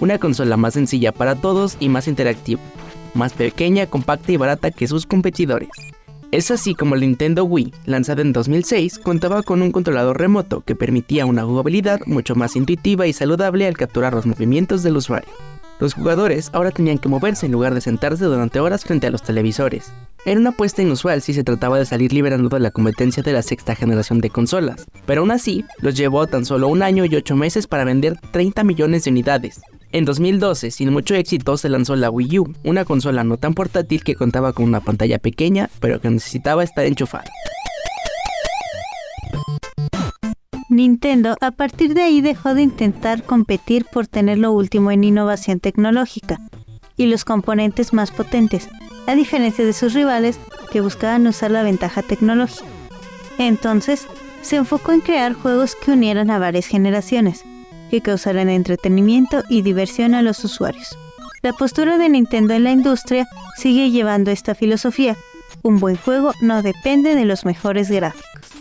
Una 0.00 0.18
consola 0.18 0.56
más 0.56 0.74
sencilla 0.74 1.12
para 1.12 1.36
todos 1.36 1.76
y 1.78 1.88
más 1.88 2.08
interactiva, 2.08 2.60
más 3.14 3.34
pequeña, 3.34 3.86
compacta 3.86 4.32
y 4.32 4.36
barata 4.36 4.72
que 4.72 4.88
sus 4.88 5.06
competidores. 5.06 5.68
Es 6.32 6.50
así 6.50 6.74
como 6.74 6.96
el 6.96 7.02
Nintendo 7.02 7.44
Wii, 7.44 7.72
lanzada 7.84 8.22
en 8.22 8.32
2006, 8.32 8.98
contaba 8.98 9.44
con 9.44 9.62
un 9.62 9.70
controlador 9.70 10.18
remoto 10.18 10.62
que 10.62 10.74
permitía 10.74 11.24
una 11.24 11.44
jugabilidad 11.44 12.00
mucho 12.06 12.34
más 12.34 12.56
intuitiva 12.56 13.06
y 13.06 13.12
saludable 13.12 13.68
al 13.68 13.76
capturar 13.76 14.12
los 14.14 14.26
movimientos 14.26 14.82
del 14.82 14.96
usuario. 14.96 15.30
Los 15.80 15.94
jugadores 15.94 16.50
ahora 16.52 16.72
tenían 16.72 16.98
que 16.98 17.08
moverse 17.08 17.46
en 17.46 17.52
lugar 17.52 17.72
de 17.72 17.80
sentarse 17.80 18.24
durante 18.24 18.58
horas 18.58 18.84
frente 18.84 19.06
a 19.06 19.10
los 19.10 19.22
televisores. 19.22 19.92
Era 20.24 20.40
una 20.40 20.50
apuesta 20.50 20.82
inusual 20.82 21.22
si 21.22 21.32
se 21.32 21.44
trataba 21.44 21.78
de 21.78 21.86
salir 21.86 22.12
liberando 22.12 22.48
de 22.48 22.60
la 22.60 22.72
competencia 22.72 23.22
de 23.22 23.32
la 23.32 23.42
sexta 23.42 23.76
generación 23.76 24.20
de 24.20 24.30
consolas, 24.30 24.86
pero 25.06 25.20
aún 25.20 25.30
así 25.30 25.64
los 25.80 25.94
llevó 25.94 26.26
tan 26.26 26.44
solo 26.44 26.66
un 26.66 26.82
año 26.82 27.04
y 27.04 27.14
ocho 27.14 27.36
meses 27.36 27.68
para 27.68 27.84
vender 27.84 28.18
30 28.32 28.64
millones 28.64 29.04
de 29.04 29.10
unidades. 29.10 29.60
En 29.92 30.04
2012, 30.04 30.70
sin 30.70 30.92
mucho 30.92 31.14
éxito, 31.14 31.56
se 31.56 31.68
lanzó 31.68 31.96
la 31.96 32.10
Wii 32.10 32.38
U, 32.40 32.52
una 32.64 32.84
consola 32.84 33.24
no 33.24 33.38
tan 33.38 33.54
portátil 33.54 34.04
que 34.04 34.16
contaba 34.16 34.52
con 34.52 34.66
una 34.66 34.80
pantalla 34.80 35.18
pequeña, 35.18 35.70
pero 35.80 36.00
que 36.00 36.10
necesitaba 36.10 36.64
estar 36.64 36.84
enchufada. 36.84 37.30
Nintendo 40.78 41.36
a 41.40 41.50
partir 41.50 41.92
de 41.92 42.02
ahí 42.02 42.20
dejó 42.20 42.54
de 42.54 42.62
intentar 42.62 43.24
competir 43.24 43.84
por 43.84 44.06
tener 44.06 44.38
lo 44.38 44.52
último 44.52 44.92
en 44.92 45.02
innovación 45.02 45.58
tecnológica 45.58 46.38
y 46.96 47.06
los 47.06 47.24
componentes 47.24 47.92
más 47.92 48.12
potentes, 48.12 48.68
a 49.08 49.16
diferencia 49.16 49.64
de 49.64 49.72
sus 49.72 49.92
rivales 49.92 50.38
que 50.70 50.80
buscaban 50.80 51.26
usar 51.26 51.50
la 51.50 51.64
ventaja 51.64 52.02
tecnológica. 52.02 52.68
Entonces, 53.38 54.06
se 54.40 54.54
enfocó 54.54 54.92
en 54.92 55.00
crear 55.00 55.32
juegos 55.32 55.74
que 55.74 55.90
unieran 55.90 56.30
a 56.30 56.38
varias 56.38 56.66
generaciones, 56.66 57.44
que 57.90 58.00
causaran 58.00 58.48
entretenimiento 58.48 59.42
y 59.48 59.62
diversión 59.62 60.14
a 60.14 60.22
los 60.22 60.44
usuarios. 60.44 60.96
La 61.42 61.54
postura 61.54 61.98
de 61.98 62.08
Nintendo 62.08 62.54
en 62.54 62.62
la 62.62 62.70
industria 62.70 63.26
sigue 63.56 63.90
llevando 63.90 64.30
esta 64.30 64.54
filosofía. 64.54 65.16
Un 65.62 65.80
buen 65.80 65.96
juego 65.96 66.34
no 66.40 66.62
depende 66.62 67.16
de 67.16 67.24
los 67.24 67.44
mejores 67.44 67.90
gráficos. 67.90 68.57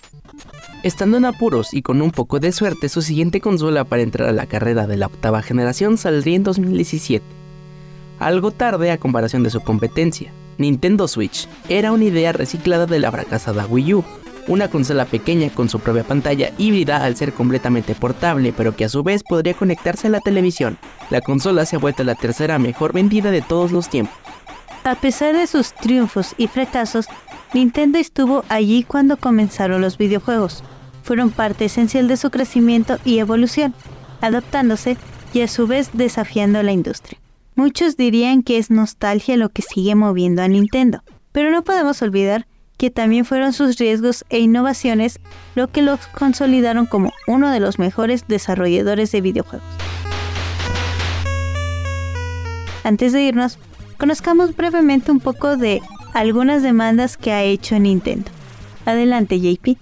Estando 0.88 1.18
en 1.18 1.26
apuros 1.26 1.74
y 1.74 1.82
con 1.82 2.02
un 2.02 2.12
poco 2.12 2.40
de 2.40 2.54
suerte, 2.54 2.88
su 2.88 3.02
siguiente 3.02 3.42
consola 3.42 3.84
para 3.84 4.04
entrar 4.04 4.30
a 4.30 4.32
la 4.32 4.46
carrera 4.46 4.88
de 4.88 4.96
la 4.96 5.08
octava 5.08 5.42
generación 5.42 5.98
saldría 5.98 6.38
en 6.38 6.44
2017. 6.44 7.26
Algo 8.20 8.52
tarde 8.52 8.90
a 8.92 8.98
comparación 8.98 9.44
de 9.44 9.50
su 9.50 9.60
competencia, 9.60 10.32
Nintendo 10.58 11.10
Switch 11.10 11.50
era 11.68 11.92
una 11.92 12.06
idea 12.06 12.32
reciclada 12.32 12.86
de 12.86 13.00
la 13.00 13.12
fracasada 13.12 13.66
Wii 13.66 13.96
U, 13.96 14.06
una 14.48 14.70
consola 14.70 15.04
pequeña 15.04 15.50
con 15.50 15.68
su 15.68 15.82
propia 15.82 16.06
pantalla 16.06 16.54
híbrida 16.58 17.04
al 17.04 17.18
ser 17.18 17.34
completamente 17.34 17.94
portable, 17.94 18.54
pero 18.56 18.74
que 18.78 18.86
a 18.86 18.90
su 18.90 19.04
vez 19.04 19.24
podría 19.24 19.56
conectarse 19.56 20.08
a 20.08 20.12
la 20.12 20.22
televisión. 20.22 20.78
La 21.10 21.20
consola 21.20 21.66
se 21.66 21.76
ha 21.76 21.80
vuelto 21.80 22.06
la 22.06 22.16
tercera 22.16 22.60
mejor 22.60 22.94
vendida 22.94 23.30
de 23.30 23.42
todos 23.42 23.74
los 23.74 23.90
tiempos. 23.90 24.16
A 24.86 24.96
pesar 24.96 25.36
de 25.36 25.48
sus 25.48 25.74
triunfos 25.74 26.34
y 26.38 26.48
fracasos, 26.48 27.08
Nintendo 27.54 27.98
estuvo 27.98 28.46
allí 28.48 28.84
cuando 28.84 29.18
comenzaron 29.18 29.82
los 29.82 29.98
videojuegos. 29.98 30.64
Fueron 31.08 31.32
parte 31.32 31.64
esencial 31.64 32.10
de 32.10 32.18
su 32.18 32.32
crecimiento 32.32 32.98
y 33.06 33.20
evolución, 33.20 33.74
adaptándose 34.20 34.98
y 35.34 35.40
a 35.40 35.48
su 35.48 35.66
vez 35.66 35.92
desafiando 35.94 36.62
la 36.64 36.74
industria. 36.74 37.18
Muchos 37.56 37.96
dirían 37.96 38.44
que 38.44 38.58
es 38.58 38.70
nostalgia 38.72 39.38
lo 39.38 39.48
que 39.48 39.62
sigue 39.62 39.96
moviendo 39.96 40.42
a 40.42 40.50
Nintendo, 40.50 41.04
pero 41.32 41.50
no 41.50 41.64
podemos 41.64 42.02
olvidar 42.02 42.46
que 42.76 42.92
también 42.92 43.24
fueron 43.24 43.54
sus 43.54 43.78
riesgos 43.78 44.26
e 44.28 44.40
innovaciones 44.40 45.22
lo 45.56 45.70
que 45.70 45.82
los 45.82 46.06
consolidaron 46.08 46.86
como 46.86 47.14
uno 47.26 47.52
de 47.52 47.62
los 47.62 47.80
mejores 47.80 48.28
desarrolladores 48.28 49.10
de 49.14 49.22
videojuegos. 49.22 49.66
Antes 52.84 53.14
de 53.14 53.22
irnos, 53.22 53.60
conozcamos 53.98 54.58
brevemente 54.58 55.10
un 55.10 55.22
poco 55.22 55.56
de 55.56 55.82
algunas 56.14 56.64
demandas 56.64 57.16
que 57.16 57.32
ha 57.32 57.44
hecho 57.44 57.80
Nintendo. 57.80 58.30
Adelante, 58.88 59.38
JP. 59.38 59.76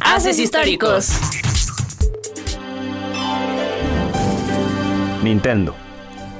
Haces 0.00 0.40
históricos. 0.40 1.12
Nintendo, 5.22 5.76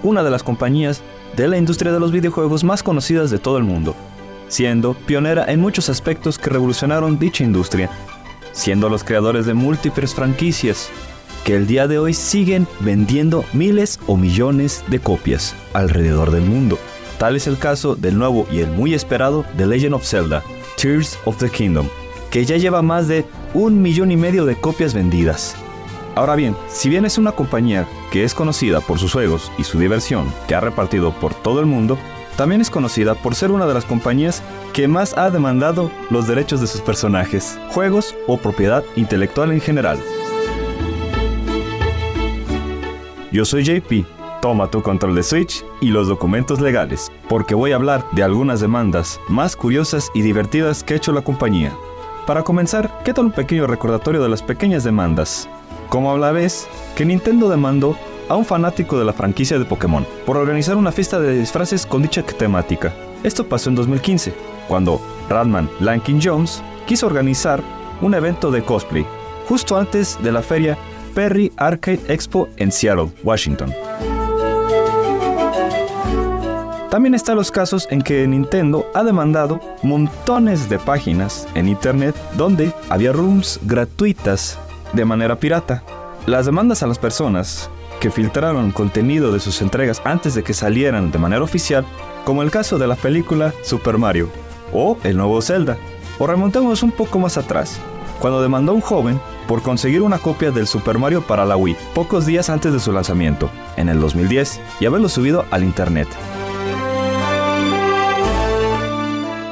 una 0.03 0.25
de 0.25 0.31
las 0.31 0.43
compañías 0.43 1.03
de 1.37 1.47
la 1.47 1.57
industria 1.57 1.93
de 1.93 2.01
los 2.01 2.11
videojuegos 2.11 2.65
más 2.65 2.83
conocidas 2.83 3.31
de 3.31 3.39
todo 3.39 3.59
el 3.59 3.63
mundo, 3.63 3.95
siendo 4.49 4.95
pionera 4.95 5.45
en 5.47 5.61
muchos 5.61 5.89
aspectos 5.89 6.37
que 6.37 6.51
revolucionaron 6.51 7.21
dicha 7.21 7.45
industria, 7.45 7.89
siendo 8.51 8.89
los 8.89 9.05
creadores 9.05 9.47
de 9.47 9.55
múltiples 9.55 10.17
franquicias 10.17 10.91
que 11.49 11.57
el 11.57 11.67
día 11.67 11.89
de 11.89 11.99
hoy 11.99 12.13
siguen 12.13 12.69
vendiendo 12.81 13.43
miles 13.55 13.99
o 14.07 14.19
millones 14.19 14.85
de 14.89 14.99
copias 14.99 15.57
alrededor 15.73 16.31
del 16.31 16.43
mundo. 16.43 16.79
Tal 17.17 17.37
es 17.37 17.47
el 17.47 17.57
caso 17.57 17.97
del 17.97 18.19
nuevo 18.19 18.47
y 18.53 18.59
el 18.59 18.71
muy 18.71 18.93
esperado 18.93 19.47
The 19.57 19.65
Legend 19.65 19.95
of 19.95 20.05
Zelda, 20.05 20.43
Tears 20.77 21.19
of 21.25 21.39
the 21.39 21.49
Kingdom, 21.49 21.89
que 22.31 22.45
ya 22.45 22.59
lleva 22.59 22.83
más 22.83 23.09
de 23.09 23.25
un 23.55 23.81
millón 23.81 24.13
y 24.13 24.17
medio 24.19 24.45
de 24.45 24.57
copias 24.57 24.93
vendidas. 24.93 25.57
Ahora 26.17 26.37
bien, 26.37 26.55
si 26.69 26.91
bien 26.91 27.07
es 27.07 27.17
una 27.17 27.33
compañía 27.33 27.89
que 28.13 28.25
es 28.25 28.35
conocida 28.35 28.83
por 28.83 28.99
sus 28.99 29.15
juegos 29.15 29.51
y 29.57 29.65
su 29.65 29.79
diversión 29.79 30.31
que 30.49 30.55
ha 30.55 30.61
repartido 30.61 31.13
por 31.13 31.33
todo 31.33 31.61
el 31.61 31.67
mundo, 31.67 31.97
también 32.37 32.61
es 32.61 32.69
conocida 32.69 33.15
por 33.15 33.35
ser 33.35 33.53
una 33.53 33.65
de 33.65 33.73
las 33.73 33.87
compañías 33.87 34.43
que 34.75 34.87
más 34.87 35.17
ha 35.17 35.31
demandado 35.31 35.91
los 36.11 36.29
derechos 36.29 36.61
de 36.61 36.67
sus 36.67 36.83
personajes, 36.83 37.59
juegos 37.71 38.15
o 38.27 38.37
propiedad 38.37 38.85
intelectual 38.97 39.51
en 39.51 39.63
general. 39.63 39.99
Yo 43.31 43.45
soy 43.45 43.65
JP, 43.65 44.07
toma 44.41 44.71
tu 44.71 44.83
control 44.83 45.15
de 45.15 45.23
Switch 45.23 45.65
y 45.81 45.89
los 45.89 46.09
documentos 46.09 46.61
legales, 46.61 47.13
porque 47.29 47.55
voy 47.55 47.73
a 47.73 47.77
hablar 47.77 48.05
de 48.13 48.23
algunas 48.23 48.61
demandas 48.61 49.21
más 49.29 49.57
curiosas 49.57 50.11
y 50.15 50.23
divertidas 50.23 50.83
que 50.83 50.95
ha 50.95 50.97
hecho 50.97 51.13
la 51.13 51.23
compañía. 51.23 51.73
Para 52.27 52.43
comenzar, 52.43 53.03
¿qué 53.05 53.13
tal 53.13 53.27
un 53.27 53.33
pequeño 53.33 53.67
recordatorio 53.67 54.23
de 54.23 54.29
las 54.29 54.43
pequeñas 54.43 54.85
demandas? 54.85 55.49
como 55.89 56.17
la 56.19 56.33
vez 56.33 56.69
que 56.97 57.05
Nintendo 57.05 57.49
demandó 57.49 57.97
a 58.29 58.37
un 58.37 58.45
fanático 58.45 58.99
de 58.99 59.05
la 59.05 59.13
franquicia 59.13 59.59
de 59.59 59.65
Pokémon 59.65 60.07
por 60.27 60.37
organizar 60.37 60.77
una 60.77 60.93
fiesta 60.93 61.19
de 61.19 61.39
disfraces 61.39 61.87
con 61.87 62.03
dicha 62.03 62.23
temática. 62.23 62.93
Esto 63.23 63.47
pasó 63.47 63.71
en 63.71 63.77
2015, 63.77 64.35
cuando 64.69 65.01
Radman 65.29 65.69
Lankin 65.81 66.21
Jones 66.23 66.63
quiso 66.87 67.07
organizar 67.07 67.63
un 68.01 68.15
evento 68.15 68.51
de 68.51 68.63
cosplay, 68.63 69.07
justo 69.49 69.77
antes 69.77 70.23
de 70.23 70.31
la 70.31 70.43
feria 70.43 70.77
Perry 71.15 71.53
Arcade 71.57 72.01
Expo 72.09 72.49
en 72.57 72.71
Seattle, 72.73 73.11
Washington. 73.23 73.73
También 76.91 77.15
están 77.15 77.37
los 77.37 77.51
casos 77.51 77.87
en 77.91 78.01
que 78.01 78.27
Nintendo 78.27 78.87
ha 78.95 79.05
demandado 79.05 79.61
montones 79.83 80.69
de 80.71 80.79
páginas 80.79 81.47
en 81.55 81.69
Internet 81.69 82.17
donde 82.37 82.73
había 82.89 83.13
rooms 83.13 83.61
gratuitas 83.63 84.59
de 84.95 85.05
manera 85.05 85.37
pirata. 85.37 85.83
Las 86.27 86.47
demandas 86.47 86.83
a 86.83 86.87
las 86.87 86.99
personas 86.99 87.71
que 88.01 88.11
filtraron 88.11 88.71
contenido 88.71 89.33
de 89.33 89.41
sus 89.41 89.61
entregas 89.61 90.01
antes 90.05 90.35
de 90.35 90.43
que 90.43 90.55
salieran 90.55 91.11
de 91.11 91.19
manera 91.19 91.43
oficial, 91.43 91.85
como 92.25 92.43
el 92.43 92.51
caso 92.51 92.79
de 92.79 92.87
la 92.87 92.97
película 92.97 93.53
Super 93.63 93.99
Mario 93.99 94.31
o 94.73 94.97
el 95.05 95.17
nuevo 95.17 95.43
Zelda. 95.43 95.77
O 96.19 96.27
remontemos 96.27 96.83
un 96.83 96.91
poco 96.91 97.19
más 97.19 97.37
atrás, 97.37 97.79
cuando 98.19 98.43
demandó 98.43 98.73
a 98.73 98.77
un 98.77 98.81
joven 98.81 99.21
por 99.49 99.63
conseguir 99.63 100.03
una 100.03 100.19
copia 100.19 100.53
del 100.53 100.69
Super 100.69 100.99
Mario 100.99 101.23
para 101.23 101.45
la 101.45 101.57
Wii, 101.57 101.77
pocos 101.95 102.27
días 102.27 102.51
antes 102.51 102.73
de 102.73 102.79
su 102.79 102.93
lanzamiento, 102.93 103.51
en 103.77 103.89
el 103.89 103.99
2010, 103.99 104.61
y 104.79 104.87
haberlo 104.87 105.09
subido 105.09 105.47
al 105.51 105.65
internet. 105.65 106.07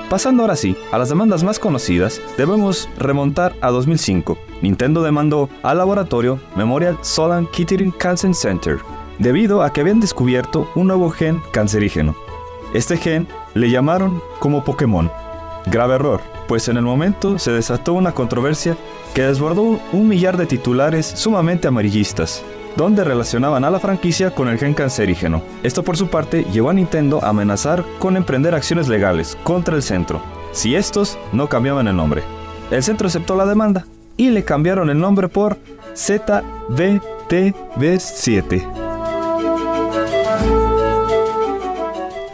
Pasando 0.08 0.44
ahora 0.44 0.54
sí 0.54 0.76
a 0.92 0.98
las 0.98 1.08
demandas 1.08 1.42
más 1.42 1.58
conocidas, 1.58 2.20
debemos 2.38 2.88
remontar 2.96 3.56
a 3.60 3.70
2005. 3.70 4.38
Nintendo 4.62 5.02
demandó 5.02 5.48
al 5.64 5.78
laboratorio 5.78 6.38
Memorial 6.54 6.96
Sloan 7.02 7.48
Kettering 7.48 7.90
Cancer 7.90 8.32
Center 8.32 8.78
debido 9.18 9.62
a 9.62 9.72
que 9.72 9.80
habían 9.80 9.98
descubierto 9.98 10.70
un 10.76 10.86
nuevo 10.86 11.10
gen 11.10 11.42
cancerígeno. 11.52 12.14
Este 12.72 12.96
gen 12.96 13.26
le 13.54 13.70
llamaron 13.70 14.22
como 14.38 14.62
Pokémon. 14.62 15.10
Grave 15.66 15.96
error, 15.96 16.20
pues 16.46 16.68
en 16.68 16.76
el 16.76 16.82
momento 16.82 17.38
se 17.38 17.52
desató 17.52 17.92
una 17.92 18.12
controversia 18.12 18.76
que 19.14 19.22
desbordó 19.22 19.80
un 19.92 20.08
millar 20.08 20.36
de 20.36 20.46
titulares 20.46 21.06
sumamente 21.06 21.68
amarillistas, 21.68 22.42
donde 22.76 23.04
relacionaban 23.04 23.64
a 23.64 23.70
la 23.70 23.80
franquicia 23.80 24.30
con 24.30 24.48
el 24.48 24.58
gen 24.58 24.74
cancerígeno. 24.74 25.42
Esto 25.62 25.82
por 25.82 25.96
su 25.96 26.08
parte 26.08 26.44
llevó 26.52 26.68
a 26.70 26.74
Nintendo 26.74 27.20
a 27.22 27.30
amenazar 27.30 27.84
con 27.98 28.16
emprender 28.16 28.54
acciones 28.54 28.88
legales 28.88 29.38
contra 29.42 29.76
el 29.76 29.82
centro, 29.82 30.20
si 30.52 30.74
estos 30.74 31.18
no 31.32 31.48
cambiaban 31.48 31.88
el 31.88 31.96
nombre. 31.96 32.22
El 32.70 32.82
centro 32.82 33.08
aceptó 33.08 33.36
la 33.36 33.46
demanda 33.46 33.86
y 34.16 34.30
le 34.30 34.44
cambiaron 34.44 34.90
el 34.90 34.98
nombre 34.98 35.28
por 35.28 35.58
ZBTV7. 35.94 38.86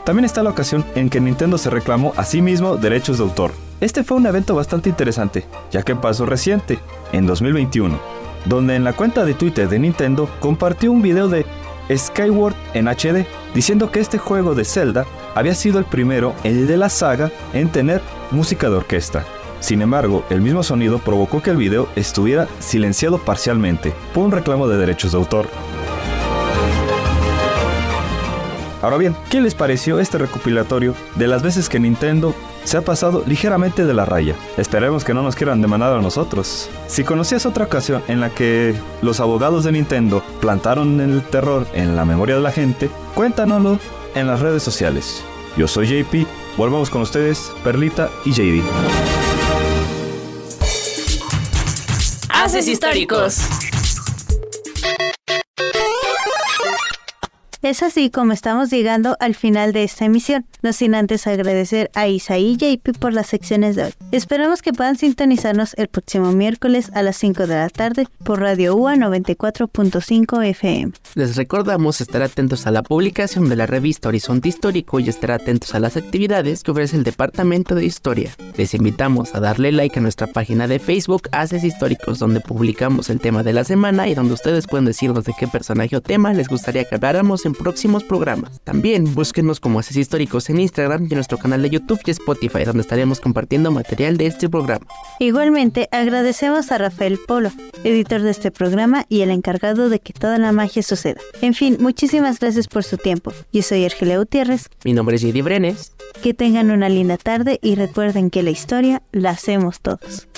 También 0.05 0.25
está 0.25 0.43
la 0.43 0.51
ocasión 0.51 0.85
en 0.97 1.09
que 1.09 1.21
Nintendo 1.21 1.59
se 1.59 1.71
reclamó 1.71 2.13
a 2.17 2.25
sí 2.25 2.43
mismo 2.43 2.77
derechos 2.77 3.19
de 3.19 3.25
autor. 3.25 3.53
Este 3.83 4.05
fue 4.05 4.17
un 4.17 4.27
evento 4.27 4.55
bastante 4.55 4.89
interesante, 4.89 5.45
ya 5.73 5.83
que 5.83 5.97
pasó 5.97 6.25
reciente, 6.25 6.79
en 7.13 7.27
2021 7.27 8.23
donde 8.45 8.75
en 8.77 8.85
la 8.85 8.93
cuenta 8.93 9.25
de 9.25 9.35
Twitter 9.35 9.69
de 9.69 9.79
Nintendo 9.79 10.29
compartió 10.41 10.91
un 10.93 11.03
video 11.03 11.29
de 11.29 11.47
Skyward 11.95 12.55
en 12.75 12.89
HD, 12.89 13.27
diciendo 13.55 13.91
que 13.91 14.01
este 14.01 14.19
juego 14.19 14.55
de 14.55 14.65
Zelda 14.65 15.05
había 15.35 15.55
sido 15.55 15.79
el 15.79 15.85
primero, 15.85 16.35
el 16.45 16.67
de 16.67 16.77
la 16.77 16.89
saga, 16.89 17.31
en 17.53 17.69
tener 17.69 18.01
música 18.31 18.69
de 18.69 18.77
orquesta. 18.77 19.25
Sin 19.61 19.83
embargo, 19.83 20.25
el 20.31 20.41
mismo 20.41 20.63
sonido 20.63 20.99
provocó 20.99 21.43
que 21.43 21.51
el 21.51 21.57
video 21.57 21.89
estuviera 21.95 22.49
silenciado 22.59 23.19
parcialmente 23.19 23.93
por 24.13 24.25
un 24.25 24.33
reclamo 24.33 24.67
de 24.67 24.79
derechos 24.79 25.13
de 25.13 25.19
autor. 25.19 25.49
Ahora 28.81 28.97
bien, 28.97 29.15
¿qué 29.31 29.41
les 29.41 29.55
pareció 29.55 30.01
este 30.01 30.19
recopilatorio 30.19 30.97
de 31.15 31.29
las 31.29 31.45
veces 31.45 31.69
que 31.69 31.79
Nintendo 31.79 32.35
se 32.65 32.77
ha 32.77 32.83
pasado 32.83 33.25
ligeramente 33.27 33.85
de 33.85 33.95
la 33.95 34.05
raya? 34.05 34.35
Esperemos 34.57 35.05
que 35.05 35.15
no 35.15 35.23
nos 35.23 35.37
quieran 35.37 35.63
demandar 35.63 35.93
a 35.93 36.03
nosotros. 36.03 36.69
Si 36.87 37.05
conocías 37.05 37.47
otra 37.47 37.65
ocasión 37.65 38.03
en 38.09 38.21
la 38.21 38.31
que 38.31 38.75
los 39.01 39.21
abogados 39.21 39.65
de 39.65 39.73
Nintendo 39.73 40.23
plantaron 40.41 41.01
el 41.01 41.23
terror 41.23 41.67
en 41.75 41.97
la 41.97 42.05
memoria 42.05 42.37
de 42.37 42.43
la 42.43 42.53
gente, 42.53 42.91
cuéntanoslo 43.15 43.79
en 44.15 44.27
las 44.27 44.41
redes 44.41 44.63
sociales. 44.63 45.23
Yo 45.57 45.69
soy 45.69 45.87
JP, 45.87 46.27
volvamos 46.57 46.91
con 46.91 47.03
ustedes, 47.03 47.53
Perlita 47.63 48.11
y 48.25 48.33
JD. 48.33 48.63
Haces 52.29 52.67
históricos. 52.69 53.39
Es 57.63 57.85
así 57.85 58.11
como 58.11 58.33
estamos 58.33 58.71
llegando 58.71 59.17
al 59.21 59.37
final 59.37 59.73
de 59.73 59.85
esta 59.85 60.05
emisión, 60.05 60.45
no 60.63 60.73
sin 60.73 60.95
antes 60.95 61.27
agradecer 61.27 61.91
a 61.95 62.09
Isaí 62.09 62.53
y 62.53 62.57
JP 62.57 62.99
por 62.99 63.13
las 63.13 63.27
secciones 63.27 63.77
de 63.77 63.85
hoy. 63.85 63.95
Esperamos 64.13 64.63
que 64.63 64.73
puedan 64.73 64.97
sintonizarnos 64.97 65.75
el 65.75 65.89
próximo 65.89 66.33
miércoles 66.33 66.91
a 66.95 67.03
las 67.03 67.17
5 67.17 67.47
de 67.47 67.55
la 67.55 67.69
tarde 67.69 68.07
por 68.25 68.41
Radio 68.41 68.77
UA 68.77 68.95
94.5 68.97 70.45
FM. 70.45 70.93
Les 71.15 71.37
recordamos 71.37 72.01
estar 72.01 72.23
atentos 72.23 72.67
a 72.67 72.71
la 72.71 72.83
publicación 72.83 73.49
de 73.49 73.57
la 73.57 73.67
revista 73.67 74.09
Horizonte 74.09 74.49
Histórico 74.49 75.01
y 75.01 75.09
estar 75.09 75.33
atentos 75.33 75.75
a 75.75 75.81
las 75.81 75.97
actividades 75.97 76.63
que 76.63 76.71
ofrece 76.71 76.97
el 76.97 77.05
Departamento 77.05 77.75
de 77.75 77.85
Historia. 77.85 78.31
Les 78.57 78.75
invitamos 78.75 79.35
a 79.35 79.41
darle 79.41 79.73
like 79.73 79.99
a 79.99 80.03
nuestra 80.03 80.27
página 80.27 80.69
de 80.69 80.79
Facebook 80.79 81.29
Haces 81.33 81.65
Históricos, 81.65 82.19
donde 82.19 82.41
publicamos 82.41 83.11
el 83.11 83.21
tema 83.21 83.43
de 83.43 83.53
la 83.53 83.65
semana 83.65 84.09
y 84.09 84.15
donde 84.15 84.35
ustedes 84.35 84.67
pueden 84.67 84.85
decirnos 84.85 85.25
de 85.25 85.33
qué 85.39 85.49
personaje 85.49 85.97
o 85.97 86.01
tema 86.01 86.33
les 86.33 86.49
gustaría 86.49 86.85
que 86.85 86.95
habláramos 86.95 87.45
en 87.47 87.55
próximos 87.55 88.05
programas. 88.05 88.61
También 88.65 89.15
búsquenos 89.15 89.61
como 89.61 89.79
Haces 89.79 89.97
Históricos 89.97 90.49
en 90.51 90.52
Instagram 90.61 91.05
y 91.05 91.13
en 91.13 91.15
nuestro 91.15 91.39
canal 91.39 91.63
de 91.63 91.71
YouTube 91.71 92.01
y 92.05 92.11
Spotify, 92.11 92.65
donde 92.65 92.83
estaremos 92.83 93.21
compartiendo 93.21 93.71
material 93.71 94.17
de 94.17 94.27
este 94.27 94.49
programa. 94.49 94.87
Igualmente, 95.19 95.89
agradecemos 95.93 96.73
a 96.73 96.79
Rafael 96.79 97.19
Polo, 97.27 97.51
editor 97.85 98.23
de 98.23 98.31
este 98.31 98.51
programa 98.51 99.05
y 99.09 99.21
el 99.21 99.31
encargado 99.31 99.89
de 99.89 100.01
que 100.01 100.13
toda 100.13 100.39
la 100.39 100.53
magia 100.53 100.83
suceda. 100.83 101.21
En 101.41 101.55
fin, 101.55 101.77
muchísimas 101.81 102.39
gracias 102.41 102.69
por 102.69 102.85
su 102.85 102.97
tiempo. 102.97 103.33
Yo 103.53 103.63
soy 103.63 103.85
Argelia 103.85 104.19
Gutiérrez. 104.19 104.69
Mi 104.85 104.93
nombre 104.93 105.17
es 105.17 105.23
JD 105.23 105.43
Brenes. 105.43 105.93
Que 106.23 106.35
tengan 106.35 106.71
una 106.71 106.89
linda 106.89 107.17
tarde 107.17 107.59
y 107.63 107.75
recuerden 107.75 108.31
que 108.31 108.43
la 108.43 108.51
historia 108.51 109.03
la 109.13 109.31
hacemos 109.31 109.81
todos. 109.81 110.29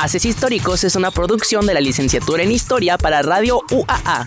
Haces 0.00 0.24
Históricos 0.24 0.82
es 0.84 0.96
una 0.96 1.10
producción 1.10 1.66
de 1.66 1.74
la 1.74 1.80
licenciatura 1.80 2.42
en 2.42 2.50
Historia 2.50 2.96
para 2.96 3.20
Radio 3.20 3.60
UAA. 3.70 4.24